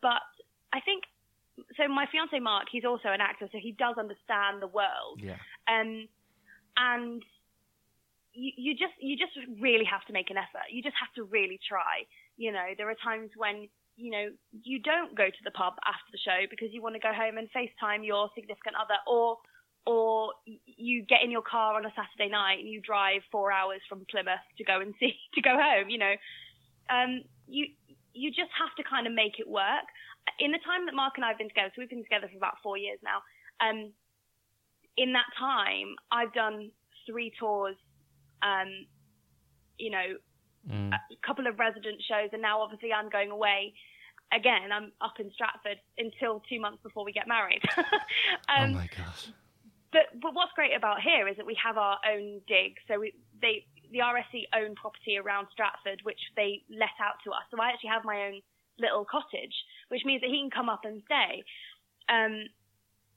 but 0.00 0.24
I 0.72 0.80
think, 0.84 1.04
so 1.76 1.88
my 1.88 2.06
fiance 2.12 2.38
Mark, 2.38 2.68
he's 2.70 2.84
also 2.84 3.08
an 3.08 3.20
actor, 3.20 3.48
so 3.52 3.58
he 3.60 3.72
does 3.72 3.96
understand 3.98 4.60
the 4.60 4.68
world. 4.68 5.20
Yeah. 5.20 5.40
and 6.76 7.24
you, 8.38 8.72
just 8.74 8.94
you 9.00 9.18
just 9.18 9.34
really 9.58 9.84
have 9.84 10.06
to 10.06 10.12
make 10.12 10.30
an 10.30 10.38
effort. 10.38 10.70
You 10.70 10.82
just 10.82 10.94
have 10.94 11.12
to 11.18 11.26
really 11.26 11.58
try. 11.58 12.06
You 12.36 12.52
know, 12.52 12.70
there 12.78 12.88
are 12.88 12.98
times 13.02 13.30
when 13.36 13.66
you 13.96 14.10
know 14.10 14.26
you 14.62 14.78
don't 14.78 15.16
go 15.16 15.26
to 15.26 15.42
the 15.42 15.50
pub 15.50 15.74
after 15.82 16.10
the 16.14 16.22
show 16.22 16.46
because 16.46 16.70
you 16.70 16.80
want 16.80 16.94
to 16.94 17.02
go 17.02 17.10
home 17.10 17.36
and 17.36 17.50
FaceTime 17.50 18.06
your 18.06 18.30
significant 18.34 18.78
other, 18.78 18.94
or 19.10 19.38
or 19.86 20.32
you 20.46 21.02
get 21.02 21.24
in 21.24 21.30
your 21.30 21.42
car 21.42 21.74
on 21.74 21.84
a 21.84 21.92
Saturday 21.98 22.30
night 22.30 22.60
and 22.60 22.68
you 22.68 22.80
drive 22.80 23.22
four 23.32 23.50
hours 23.50 23.80
from 23.88 24.06
Plymouth 24.10 24.44
to 24.58 24.64
go 24.64 24.80
and 24.80 24.94
see 25.00 25.18
to 25.34 25.42
go 25.42 25.58
home. 25.58 25.90
You 25.90 25.98
know, 25.98 26.14
um, 26.90 27.22
you 27.48 27.66
you 28.14 28.30
just 28.30 28.54
have 28.54 28.70
to 28.78 28.88
kind 28.88 29.06
of 29.06 29.12
make 29.12 29.38
it 29.38 29.48
work. 29.48 29.86
In 30.38 30.52
the 30.52 30.62
time 30.62 30.86
that 30.86 30.94
Mark 30.94 31.14
and 31.16 31.24
I 31.24 31.34
have 31.34 31.38
been 31.38 31.48
together, 31.48 31.72
so 31.74 31.82
we've 31.82 31.90
been 31.90 32.06
together 32.06 32.28
for 32.30 32.36
about 32.36 32.62
four 32.62 32.78
years 32.78 33.02
now. 33.02 33.18
Um, 33.58 33.90
in 34.96 35.14
that 35.14 35.30
time, 35.38 35.94
I've 36.12 36.34
done 36.34 36.70
three 37.06 37.32
tours 37.38 37.76
um, 38.42 38.86
you 39.78 39.90
know, 39.90 40.16
mm. 40.68 40.92
a 40.92 41.26
couple 41.26 41.46
of 41.46 41.58
resident 41.58 42.02
shows, 42.06 42.30
and 42.32 42.42
now 42.42 42.60
obviously 42.60 42.92
I'm 42.92 43.08
going 43.08 43.30
away. 43.30 43.74
Again, 44.32 44.72
I'm 44.72 44.92
up 45.00 45.14
in 45.18 45.30
Stratford 45.32 45.78
until 45.96 46.42
two 46.48 46.60
months 46.60 46.82
before 46.82 47.04
we 47.04 47.12
get 47.12 47.26
married. 47.26 47.62
um, 48.48 48.70
oh 48.70 48.74
my 48.74 48.88
gosh! 48.96 49.28
But 49.92 50.20
but 50.20 50.34
what's 50.34 50.52
great 50.54 50.76
about 50.76 51.00
here 51.00 51.28
is 51.28 51.36
that 51.36 51.46
we 51.46 51.56
have 51.62 51.78
our 51.78 51.98
own 52.04 52.40
dig. 52.46 52.76
So 52.88 53.00
we 53.00 53.14
they 53.40 53.64
the 53.90 54.00
RSC 54.00 54.44
own 54.54 54.74
property 54.74 55.16
around 55.16 55.48
Stratford, 55.52 56.00
which 56.02 56.20
they 56.36 56.62
let 56.68 56.92
out 57.00 57.16
to 57.24 57.30
us. 57.30 57.42
So 57.50 57.56
I 57.60 57.70
actually 57.70 57.90
have 57.90 58.04
my 58.04 58.28
own 58.28 58.40
little 58.78 59.04
cottage, 59.04 59.54
which 59.88 60.02
means 60.04 60.20
that 60.20 60.30
he 60.30 60.40
can 60.40 60.50
come 60.50 60.68
up 60.68 60.84
and 60.84 61.02
stay. 61.06 61.42
Um, 62.08 62.46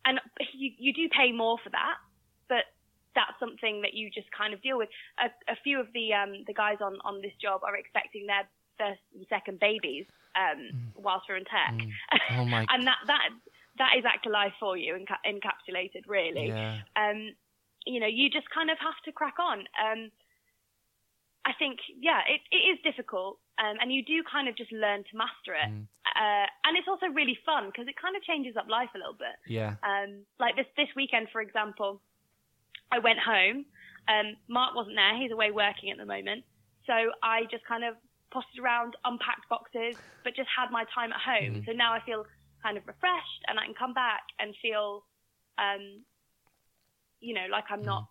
and 0.06 0.20
you, 0.54 0.72
you 0.78 0.94
do 0.94 1.10
pay 1.10 1.32
more 1.32 1.58
for 1.64 1.70
that, 1.70 1.98
but 2.50 2.66
that's 3.16 3.38
something 3.40 3.82
that 3.82 3.94
you 3.94 4.10
just 4.10 4.28
kind 4.32 4.54
of 4.54 4.62
deal 4.62 4.78
with. 4.78 4.90
A, 5.20 5.28
a 5.52 5.56
few 5.64 5.80
of 5.80 5.88
the 5.94 6.14
um, 6.14 6.44
the 6.48 6.54
guys 6.54 6.78
on 6.82 6.98
on 7.04 7.22
this 7.22 7.34
job 7.42 7.62
are 7.64 7.76
expecting 7.76 8.28
their 8.28 8.48
first 8.78 9.02
and 9.14 9.26
second 9.30 9.60
babies 9.60 10.06
um, 10.36 10.72
mm. 10.74 10.88
whilst 10.96 11.26
we're 11.28 11.38
in 11.38 11.46
tech. 11.46 11.76
Mm. 11.76 11.92
Oh 12.40 12.46
my! 12.46 12.66
and 12.70 12.88
that 12.88 12.98
that 13.08 13.30
that 13.78 13.92
is 13.98 14.06
actor 14.06 14.30
life 14.30 14.54
for 14.60 14.78
you 14.78 14.94
enca- 14.96 15.24
encapsulated, 15.26 16.08
really. 16.08 16.48
Yeah. 16.48 16.80
Um, 16.96 17.34
you 17.86 18.00
know, 18.00 18.08
you 18.08 18.30
just 18.30 18.50
kind 18.50 18.70
of 18.70 18.78
have 18.80 19.00
to 19.06 19.12
crack 19.12 19.36
on. 19.40 19.60
Um, 19.80 20.12
I 21.46 21.54
think, 21.58 21.80
yeah, 22.00 22.22
it, 22.30 22.42
it 22.52 22.62
is 22.70 22.78
difficult, 22.84 23.40
um, 23.58 23.78
and 23.82 23.92
you 23.92 24.06
do 24.06 24.22
kind 24.30 24.48
of 24.48 24.56
just 24.56 24.72
learn 24.72 25.04
to 25.10 25.18
master 25.18 25.58
it. 25.58 25.72
Mm. 25.72 25.88
Uh, 26.06 26.46
and 26.66 26.78
it's 26.78 26.88
also 26.88 27.08
really 27.08 27.38
fun 27.46 27.68
because 27.68 27.88
it 27.88 27.96
kind 27.98 28.16
of 28.16 28.22
changes 28.22 28.56
up 28.56 28.70
life 28.70 28.90
a 28.94 29.00
little 29.00 29.18
bit. 29.18 29.34
Yeah. 29.48 29.76
Um, 29.82 30.28
like 30.40 30.56
this 30.56 30.68
this 30.78 30.90
weekend, 30.96 31.28
for 31.32 31.42
example, 31.42 32.02
I 32.92 33.00
went 33.00 33.20
home. 33.20 33.66
Um, 34.08 34.36
Mark 34.48 34.76
wasn't 34.76 34.96
there; 34.96 35.16
he's 35.18 35.32
away 35.32 35.52
working 35.52 35.92
at 35.92 35.98
the 35.98 36.06
moment. 36.06 36.44
So 36.86 36.94
I 37.24 37.44
just 37.52 37.66
kind 37.66 37.84
of 37.84 37.96
potted 38.32 38.60
around, 38.60 38.96
unpacked 39.06 39.48
boxes, 39.50 39.96
but 40.24 40.36
just 40.36 40.50
had 40.50 40.72
my 40.72 40.86
time 40.96 41.12
at 41.14 41.20
home. 41.20 41.62
Mm. 41.62 41.66
So 41.66 41.72
now 41.74 41.94
I 41.94 42.00
feel 42.02 42.26
kind 42.64 42.78
of 42.78 42.88
refreshed, 42.88 43.42
and 43.48 43.60
I 43.60 43.66
can 43.66 43.76
come 43.76 43.94
back 43.94 44.24
and 44.40 44.56
feel, 44.62 45.04
um, 45.58 46.04
you 47.20 47.34
know, 47.34 47.46
like 47.52 47.66
I'm 47.70 47.84
not, 47.84 48.04
mm. 48.04 48.08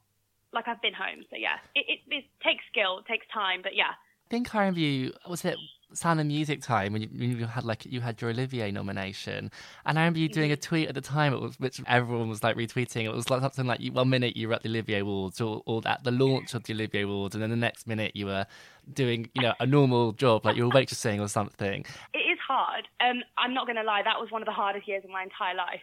like 0.52 0.68
I've 0.68 0.82
been 0.82 0.94
home. 0.94 1.24
So 1.30 1.36
yeah, 1.36 1.56
it, 1.74 1.84
it, 1.88 1.98
it 2.14 2.24
takes 2.44 2.64
skill, 2.70 2.98
it 2.98 3.06
takes 3.06 3.26
time, 3.32 3.60
but 3.62 3.74
yeah. 3.74 3.92
I 3.92 4.30
think 4.30 4.54
I 4.54 4.60
remember 4.60 4.80
you. 4.80 5.12
Was 5.28 5.44
it 5.44 5.58
Sound 5.92 6.20
of 6.20 6.26
Music 6.26 6.62
time 6.62 6.92
when 6.92 7.02
you, 7.02 7.08
when 7.12 7.38
you, 7.38 7.46
had 7.46 7.64
like 7.64 7.84
you 7.84 8.00
had 8.00 8.20
your 8.20 8.30
Olivier 8.30 8.70
nomination, 8.70 9.50
and 9.84 9.98
I 9.98 10.02
remember 10.02 10.18
you 10.18 10.28
doing 10.28 10.52
a 10.52 10.56
mm-hmm. 10.56 10.68
tweet 10.68 10.88
at 10.88 10.94
the 10.94 11.00
time, 11.00 11.32
it 11.32 11.40
was, 11.40 11.58
which 11.58 11.80
everyone 11.86 12.28
was 12.28 12.42
like 12.42 12.56
retweeting. 12.56 13.04
It 13.04 13.12
was 13.12 13.30
like 13.30 13.40
something 13.40 13.66
like 13.66 13.80
you, 13.80 13.92
one 13.92 14.08
minute 14.08 14.36
you 14.36 14.48
were 14.48 14.54
at 14.54 14.62
the 14.62 14.68
Olivier 14.68 15.00
Awards 15.00 15.40
or, 15.40 15.62
or 15.66 15.82
at 15.86 16.04
the 16.04 16.10
launch 16.10 16.54
of 16.54 16.64
the 16.64 16.74
Olivier 16.74 17.02
Awards, 17.02 17.34
and 17.34 17.42
then 17.42 17.50
the 17.50 17.56
next 17.56 17.86
minute 17.86 18.12
you 18.14 18.26
were 18.26 18.46
doing 18.92 19.30
you 19.34 19.42
know 19.42 19.54
a 19.60 19.66
normal 19.66 20.12
job 20.12 20.44
like 20.44 20.56
you 20.56 20.64
were 20.64 20.72
waitressing 20.72 21.20
or 21.20 21.28
something. 21.28 21.84
It 22.14 22.18
is 22.18 22.38
hard. 22.46 22.88
Um, 23.00 23.22
I'm 23.38 23.54
not 23.54 23.66
going 23.66 23.76
to 23.76 23.82
lie, 23.82 24.02
that 24.04 24.20
was 24.20 24.30
one 24.30 24.42
of 24.42 24.46
the 24.46 24.52
hardest 24.52 24.88
years 24.88 25.04
of 25.04 25.10
my 25.10 25.22
entire 25.22 25.54
life. 25.54 25.82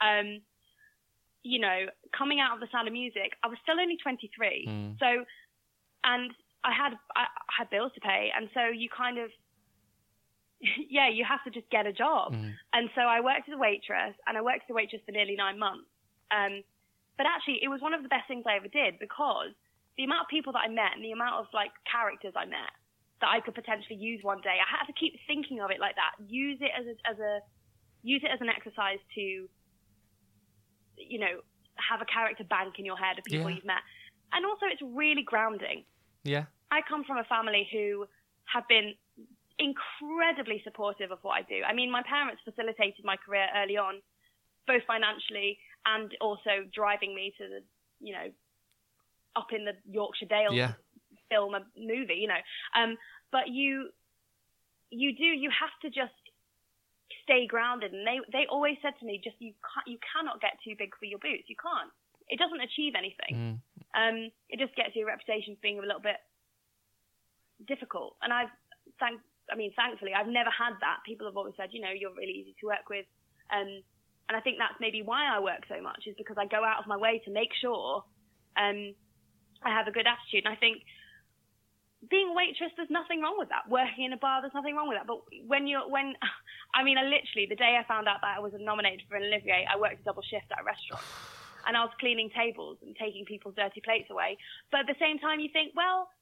Um, 0.00 0.40
you 1.42 1.60
know, 1.60 1.86
coming 2.16 2.40
out 2.40 2.54
of 2.54 2.60
the 2.60 2.68
Sound 2.72 2.88
of 2.88 2.92
Music, 2.92 3.32
I 3.42 3.48
was 3.48 3.58
still 3.62 3.78
only 3.78 3.96
23, 4.02 4.66
mm. 4.68 4.98
so 4.98 5.24
and 6.04 6.30
I 6.64 6.72
had 6.72 6.92
I 7.16 7.26
had 7.58 7.70
bills 7.70 7.92
to 7.94 8.00
pay, 8.00 8.30
and 8.34 8.48
so 8.54 8.66
you 8.66 8.88
kind 8.88 9.18
of 9.18 9.30
yeah, 10.90 11.08
you 11.08 11.24
have 11.24 11.42
to 11.44 11.50
just 11.50 11.68
get 11.70 11.86
a 11.86 11.92
job. 11.92 12.34
Mm. 12.34 12.52
And 12.72 12.90
so 12.94 13.02
I 13.02 13.20
worked 13.20 13.48
as 13.48 13.54
a 13.54 13.58
waitress, 13.58 14.14
and 14.26 14.36
I 14.36 14.42
worked 14.42 14.64
as 14.66 14.70
a 14.70 14.74
waitress 14.74 15.02
for 15.04 15.12
nearly 15.12 15.36
nine 15.36 15.58
months. 15.58 15.88
Um, 16.30 16.62
but 17.16 17.26
actually, 17.26 17.60
it 17.62 17.68
was 17.68 17.80
one 17.80 17.94
of 17.94 18.02
the 18.02 18.08
best 18.08 18.26
things 18.26 18.44
I 18.46 18.56
ever 18.56 18.68
did 18.68 18.98
because 18.98 19.54
the 19.96 20.04
amount 20.04 20.26
of 20.26 20.28
people 20.28 20.52
that 20.54 20.66
I 20.66 20.68
met 20.68 20.98
and 20.98 21.04
the 21.04 21.12
amount 21.12 21.38
of 21.38 21.46
like 21.54 21.70
characters 21.86 22.34
I 22.34 22.46
met 22.46 22.74
that 23.20 23.30
I 23.30 23.40
could 23.40 23.54
potentially 23.54 23.96
use 23.96 24.20
one 24.22 24.40
day, 24.42 24.58
I 24.58 24.66
had 24.66 24.86
to 24.86 24.92
keep 24.98 25.14
thinking 25.26 25.60
of 25.60 25.70
it 25.70 25.78
like 25.78 25.94
that. 25.94 26.18
Use 26.26 26.58
it 26.60 26.70
as 26.74 26.86
a, 26.86 26.94
as 27.06 27.18
a 27.18 27.40
use 28.02 28.22
it 28.22 28.30
as 28.30 28.40
an 28.40 28.48
exercise 28.48 28.98
to, 29.14 29.48
you 30.98 31.18
know, 31.18 31.40
have 31.78 32.02
a 32.02 32.04
character 32.04 32.44
bank 32.44 32.74
in 32.78 32.84
your 32.84 32.96
head 32.96 33.18
of 33.18 33.24
people 33.24 33.48
yeah. 33.48 33.56
you've 33.56 33.64
met, 33.64 33.82
and 34.32 34.44
also 34.44 34.66
it's 34.66 34.82
really 34.82 35.22
grounding. 35.22 35.84
Yeah, 36.24 36.44
I 36.70 36.80
come 36.86 37.04
from 37.04 37.18
a 37.18 37.24
family 37.24 37.68
who 37.70 38.06
have 38.52 38.66
been 38.68 38.94
incredibly 39.58 40.60
supportive 40.64 41.10
of 41.10 41.18
what 41.22 41.38
I 41.38 41.42
do. 41.42 41.62
I 41.66 41.72
mean, 41.72 41.90
my 41.90 42.02
parents 42.02 42.42
facilitated 42.44 43.04
my 43.04 43.16
career 43.16 43.46
early 43.56 43.76
on, 43.76 44.02
both 44.66 44.82
financially 44.86 45.58
and 45.86 46.10
also 46.20 46.64
driving 46.74 47.14
me 47.14 47.32
to 47.38 47.44
the, 47.48 47.60
you 48.00 48.12
know, 48.12 48.30
up 49.36 49.48
in 49.52 49.64
the 49.64 49.72
Yorkshire 49.90 50.26
Dales 50.26 50.54
yeah. 50.54 50.72
film 51.30 51.54
a 51.54 51.60
movie, 51.76 52.14
you 52.14 52.28
know. 52.28 52.42
Um, 52.74 52.96
but 53.30 53.48
you, 53.48 53.90
you 54.90 55.14
do, 55.14 55.24
you 55.24 55.50
have 55.50 55.74
to 55.82 55.88
just 55.88 56.14
stay 57.22 57.46
grounded. 57.46 57.92
And 57.92 58.06
they, 58.06 58.20
they 58.32 58.46
always 58.50 58.76
said 58.82 58.94
to 59.00 59.06
me, 59.06 59.20
just 59.22 59.36
you 59.38 59.52
can't, 59.62 59.86
you 59.86 59.98
cannot 60.02 60.40
get 60.40 60.58
too 60.64 60.74
big 60.78 60.96
for 60.98 61.04
your 61.04 61.18
boots. 61.18 61.44
You 61.46 61.56
can't. 61.60 61.90
It 62.28 62.38
doesn't 62.38 62.60
achieve 62.60 62.94
anything. 62.96 63.34
Mm. 63.36 63.56
Um, 63.94 64.30
it 64.48 64.58
just 64.58 64.74
gets 64.74 64.96
your 64.96 65.06
reputation 65.06 65.54
for 65.54 65.60
being 65.62 65.78
a 65.78 65.82
little 65.82 66.00
bit 66.00 66.16
difficult. 67.68 68.16
And 68.22 68.32
I've, 68.32 68.50
thank 68.98 69.20
I 69.50 69.56
mean, 69.56 69.72
thankfully, 69.76 70.12
I've 70.14 70.28
never 70.28 70.50
had 70.50 70.74
that. 70.80 71.04
People 71.06 71.26
have 71.26 71.36
always 71.36 71.54
said, 71.56 71.70
you 71.72 71.80
know, 71.80 71.92
you're 71.92 72.14
really 72.14 72.32
easy 72.32 72.54
to 72.60 72.66
work 72.66 72.88
with. 72.88 73.06
Um, 73.52 73.82
and 74.28 74.36
I 74.36 74.40
think 74.40 74.56
that's 74.58 74.80
maybe 74.80 75.02
why 75.02 75.28
I 75.28 75.40
work 75.40 75.68
so 75.68 75.80
much 75.82 76.04
is 76.06 76.14
because 76.16 76.36
I 76.38 76.46
go 76.46 76.64
out 76.64 76.80
of 76.80 76.86
my 76.86 76.96
way 76.96 77.20
to 77.24 77.30
make 77.30 77.52
sure 77.60 78.04
um, 78.56 78.94
I 79.62 79.70
have 79.70 79.86
a 79.86 79.92
good 79.92 80.08
attitude. 80.08 80.48
And 80.48 80.52
I 80.52 80.56
think 80.56 80.80
being 82.08 82.32
a 82.32 82.36
waitress, 82.36 82.72
there's 82.76 82.90
nothing 82.90 83.20
wrong 83.20 83.36
with 83.36 83.48
that. 83.48 83.68
Working 83.68 84.08
in 84.08 84.12
a 84.12 84.20
bar, 84.20 84.40
there's 84.40 84.56
nothing 84.56 84.76
wrong 84.76 84.88
with 84.88 84.96
that. 84.96 85.06
But 85.06 85.20
when 85.46 85.66
you're, 85.66 85.84
when, 85.88 86.16
I 86.74 86.82
mean, 86.84 86.96
I 86.96 87.04
literally, 87.04 87.46
the 87.48 87.60
day 87.60 87.76
I 87.76 87.84
found 87.84 88.08
out 88.08 88.24
that 88.24 88.36
I 88.36 88.40
was 88.40 88.52
nominated 88.56 89.04
for 89.08 89.16
an 89.16 89.28
Olivier, 89.28 89.68
I 89.68 89.76
worked 89.76 90.00
a 90.00 90.04
double 90.04 90.24
shift 90.24 90.48
at 90.52 90.60
a 90.60 90.64
restaurant. 90.64 91.04
And 91.66 91.78
I 91.78 91.80
was 91.80 91.96
cleaning 91.98 92.28
tables 92.36 92.76
and 92.84 92.94
taking 92.94 93.24
people's 93.24 93.54
dirty 93.56 93.80
plates 93.80 94.10
away. 94.10 94.36
But 94.70 94.84
at 94.84 94.86
the 94.86 95.00
same 95.00 95.16
time, 95.18 95.40
you 95.40 95.48
think, 95.50 95.72
well, 95.74 96.12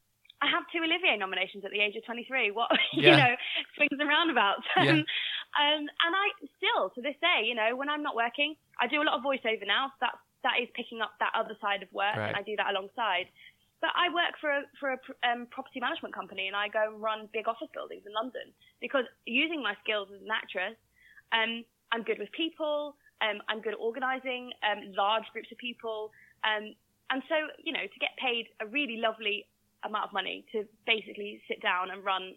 I 0.43 0.51
have 0.51 0.67
two 0.75 0.83
Olivier 0.83 1.15
nominations 1.17 1.63
at 1.65 1.71
the 1.71 1.79
age 1.79 1.95
of 1.95 2.05
23. 2.05 2.51
What 2.51 2.75
yeah. 2.93 2.99
you 2.99 3.17
know, 3.17 3.35
swings 3.79 3.95
and 3.95 4.09
roundabouts. 4.11 4.67
Yeah. 4.75 5.07
um, 5.63 5.83
and 5.87 6.13
I 6.13 6.27
still 6.59 6.91
to 6.99 7.01
this 7.01 7.15
day, 7.23 7.47
you 7.47 7.55
know, 7.55 7.79
when 7.79 7.89
I'm 7.89 8.03
not 8.03 8.19
working, 8.19 8.59
I 8.83 8.91
do 8.91 8.99
a 9.01 9.07
lot 9.07 9.15
of 9.15 9.23
voiceover 9.23 9.63
now. 9.63 9.95
So 9.95 10.11
that 10.11 10.19
that 10.43 10.59
is 10.59 10.67
picking 10.75 10.99
up 11.01 11.15
that 11.23 11.31
other 11.39 11.55
side 11.63 11.87
of 11.87 11.91
work, 11.95 12.19
right. 12.19 12.35
and 12.35 12.37
I 12.37 12.43
do 12.43 12.59
that 12.59 12.75
alongside. 12.75 13.31
but 13.79 13.95
I 13.95 14.11
work 14.11 14.35
for 14.43 14.51
a 14.51 14.63
for 14.79 14.95
a 14.95 14.99
um, 15.23 15.47
property 15.51 15.79
management 15.79 16.15
company, 16.15 16.51
and 16.51 16.57
I 16.59 16.67
go 16.67 16.91
and 16.91 16.99
run 16.99 17.31
big 17.33 17.47
office 17.47 17.71
buildings 17.71 18.03
in 18.03 18.13
London 18.13 18.51
because 18.83 19.07
using 19.27 19.63
my 19.63 19.79
skills 19.83 20.11
as 20.11 20.23
an 20.23 20.35
actress, 20.35 20.75
um, 21.31 21.63
I'm 21.95 22.03
good 22.03 22.19
with 22.19 22.31
people. 22.35 22.99
Um, 23.23 23.39
I'm 23.47 23.63
good 23.63 23.79
at 23.79 23.83
organising 23.83 24.51
um, 24.67 24.91
large 24.99 25.27
groups 25.31 25.51
of 25.55 25.59
people, 25.59 26.11
um, 26.43 26.75
and 27.15 27.23
so 27.31 27.37
you 27.63 27.71
know 27.71 27.87
to 27.87 27.99
get 28.03 28.19
paid 28.19 28.51
a 28.59 28.67
really 28.67 28.99
lovely 28.99 29.47
amount 29.85 30.07
of 30.07 30.13
money 30.13 30.45
to 30.53 30.65
basically 30.87 31.41
sit 31.49 31.61
down 31.63 31.91
and 31.91 32.05
run 32.05 32.35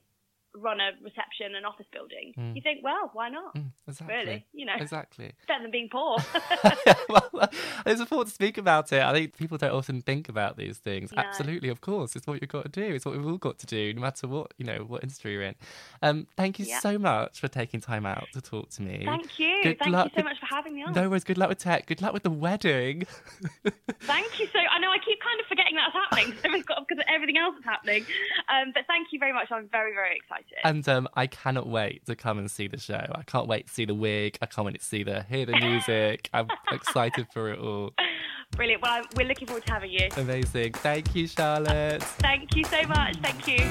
run 0.58 0.80
a 0.80 0.92
reception 1.04 1.56
and 1.56 1.66
office 1.66 1.86
building, 1.92 2.34
mm. 2.38 2.56
you 2.56 2.62
think, 2.62 2.84
well, 2.84 3.10
why 3.14 3.30
not? 3.30 3.56
Mm, 3.56 3.72
exactly. 3.88 4.16
Really, 4.16 4.46
you 4.54 4.66
know, 4.66 4.74
exactly. 4.78 5.32
Better 5.48 5.64
than 5.64 5.72
being 5.72 5.90
poor. 5.92 6.18
well, 7.10 7.50
it's 7.86 8.02
important 8.02 8.30
to 8.30 8.34
speak 8.34 8.58
about 8.58 8.92
it. 8.92 9.02
I 9.02 9.14
think 9.14 9.38
people 9.38 9.58
don't 9.58 9.72
often 9.72 10.02
think 10.02 10.30
about 10.30 10.58
these 10.58 10.78
things. 10.78 11.12
No. 11.12 11.22
Absolutely, 11.22 11.70
of 11.70 11.82
course, 11.82 12.16
it's 12.16 12.28
what 12.28 12.42
you've 12.42 12.50
got 12.50 12.64
to 12.64 12.70
do. 12.70 12.96
It's 12.96 13.06
what 13.06 13.16
we've 13.16 13.26
all 13.26 13.38
got 13.38 13.60
to 13.60 13.66
do, 13.66 13.94
no 13.94 14.02
matter 14.02 14.28
what 14.28 14.54
you 14.58 14.66
know, 14.66 14.86
what 14.88 15.04
industry 15.04 15.34
you're 15.34 15.44
in. 15.44 15.56
Um, 16.02 16.28
thank 16.38 16.60
you 16.60 16.66
yeah. 16.66 16.80
so 16.80 16.98
much 16.98 17.40
for 17.40 17.48
taking 17.48 17.82
time 17.82 18.06
out 18.06 18.28
to 18.34 18.42
talk 18.42 18.70
to 18.72 18.82
me. 18.82 19.04
Thank 19.06 19.40
you. 19.40 19.64
Good 19.64 19.80
thank 19.80 19.92
luck. 19.92 20.12
you 20.16 20.22
so 20.22 20.24
much 20.24 20.40
for 20.40 20.48
having 20.48 20.76
me 20.76 20.84
on. 20.84 20.94
No 20.94 21.10
worries. 21.10 21.24
Good 21.24 21.38
luck 21.38 21.50
with 21.50 21.60
tech. 21.60 21.86
Good 21.86 22.02
luck 22.02 22.14
with 22.14 22.24
the 22.24 22.32
wedding. 22.32 23.06
thank 24.02 24.40
you 24.40 24.48
so. 24.54 24.60
I 24.60 24.80
know 24.80 24.92
I 24.92 24.98
keep 25.00 25.20
kind 25.22 25.40
of 25.40 25.46
forgetting 25.48 25.76
that's 25.76 25.94
happening 25.94 26.34
because 26.42 27.04
everything 27.08 27.38
else 27.38 27.56
is 27.58 27.66
happening. 27.66 28.06
Um, 28.50 28.72
but 28.74 28.84
thank 28.88 29.08
you 29.12 29.20
very 29.20 29.34
much. 29.34 29.52
I'm 29.52 29.68
very 29.70 29.94
very 29.94 30.16
excited 30.16 30.45
excited. 30.52 30.68
And 30.68 30.90
um, 30.90 31.08
I 31.16 31.28
cannot 31.28 31.68
wait 31.68 32.06
to 32.06 32.16
come 32.16 32.38
and 32.38 32.50
see 32.50 32.68
the 32.68 32.80
show. 32.80 33.06
I 33.12 33.24
can't 33.24 33.48
wait 33.48 33.68
to 33.68 33.74
see 33.74 33.86
the 33.86 33.96
wig. 33.96 34.38
I 34.42 34.46
can't 34.46 34.66
wait 34.66 34.80
to 34.80 34.86
see 34.86 35.04
the 35.04 35.24
hear 35.24 35.46
the 35.46 35.58
music. 35.62 36.30
I'm 36.34 36.48
excited 36.72 37.28
for 37.34 37.52
it 37.52 37.60
all. 37.60 37.94
Brilliant. 38.52 38.82
Well, 38.82 38.94
I'm, 38.94 39.06
we're 39.16 39.28
looking 39.28 39.48
forward 39.48 39.66
to 39.66 39.74
having 39.74 39.92
you. 39.92 40.08
Amazing. 40.18 40.74
Thank 40.74 41.16
you, 41.16 41.28
Charlotte. 41.28 42.04
Thank 42.04 42.56
you 42.56 42.64
so 42.64 42.82
much. 42.84 43.18
Thank 43.18 43.48
you. 43.48 43.66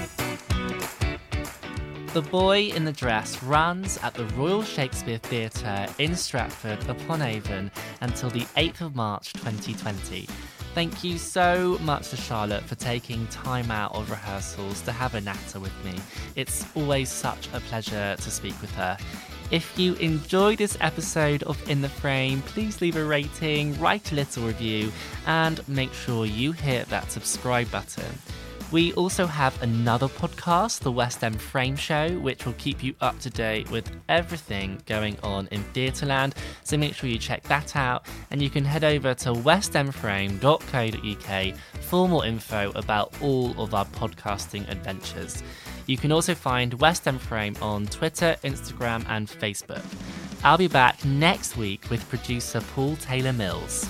The 2.13 2.23
Boy 2.23 2.69
in 2.69 2.85
the 2.85 2.93
Dress 2.93 3.43
runs 3.43 3.99
at 3.99 4.15
the 4.15 4.25
Royal 4.37 4.63
Shakespeare 4.63 5.19
Theatre 5.19 5.89
in 5.99 6.15
Stratford 6.15 6.89
upon 6.89 7.23
Avon 7.23 7.73
until 8.03 8.31
the 8.31 8.43
8th 8.57 8.83
of 8.83 8.95
March 8.95 9.33
2020. 9.33 10.29
Thank 10.75 11.05
you 11.05 11.19
so 11.19 11.79
much 11.83 12.09
to 12.09 12.17
Charlotte 12.17 12.65
for 12.65 12.75
taking 12.75 13.29
time 13.29 13.71
out 13.71 13.95
of 13.95 14.11
rehearsals 14.11 14.81
to 14.81 14.91
have 14.91 15.15
a 15.15 15.21
natter 15.21 15.61
with 15.61 15.73
me. 15.85 15.95
It's 16.35 16.67
always 16.75 17.09
such 17.09 17.47
a 17.53 17.61
pleasure 17.61 18.17
to 18.17 18.31
speak 18.31 18.61
with 18.61 18.73
her. 18.73 18.99
If 19.53 19.79
you 19.79 19.95
enjoyed 19.95 20.59
this 20.59 20.77
episode 20.81 21.45
of 21.45 21.71
In 21.71 21.81
the 21.81 21.89
Frame, 21.89 22.43
please 22.43 22.81
leave 22.81 22.97
a 22.97 23.05
rating, 23.05 23.79
write 23.79 24.11
a 24.11 24.17
little 24.17 24.49
review, 24.49 24.91
and 25.27 25.67
make 25.69 25.95
sure 25.95 26.27
you 26.27 26.51
hit 26.51 26.89
that 26.89 27.09
subscribe 27.09 27.71
button. 27.71 28.19
We 28.72 28.92
also 28.94 29.27
have 29.27 29.62
another 29.62 30.09
podcast, 30.09 30.81
the 30.81 30.90
West 30.90 31.22
End 31.22 31.40
Frame 31.40 31.77
Show, 31.77 32.18
which 32.18 32.44
will 32.44 32.55
keep 32.55 32.83
you 32.83 32.96
up 33.00 33.16
to 33.20 33.31
date 33.31 33.70
with 33.70 33.88
everything 34.09 34.83
going 34.87 35.16
on 35.22 35.46
in 35.53 35.62
Theatreland. 35.72 36.33
So 36.64 36.77
make 36.77 36.94
sure 36.94 37.09
you 37.09 37.18
check 37.18 37.44
that 37.44 37.77
out. 37.77 38.07
And 38.31 38.42
you 38.42 38.50
can 38.50 38.64
head 38.64 38.83
over 38.83 39.14
to 39.14 39.33
westendframe.co.uk 39.33 41.55
for 41.83 42.09
more 42.09 42.27
info 42.27 42.72
about 42.74 43.14
all 43.20 43.62
of 43.62 43.74
our 43.74 43.87
podcasting 43.87 44.68
adventures. 44.68 45.44
You 45.87 45.96
can 45.96 46.11
also 46.11 46.35
find 46.35 46.74
West 46.74 47.07
End 47.07 47.20
Frame 47.20 47.57
on 47.61 47.87
Twitter, 47.87 48.37
Instagram, 48.42 49.05
and 49.09 49.29
Facebook. 49.29 49.85
I'll 50.42 50.59
be 50.59 50.68
back 50.68 51.05
next 51.05 51.57
week 51.57 51.88
with 51.90 52.09
producer 52.09 52.61
Paul 52.74 52.96
Taylor 52.96 53.33
Mills. 53.33 53.88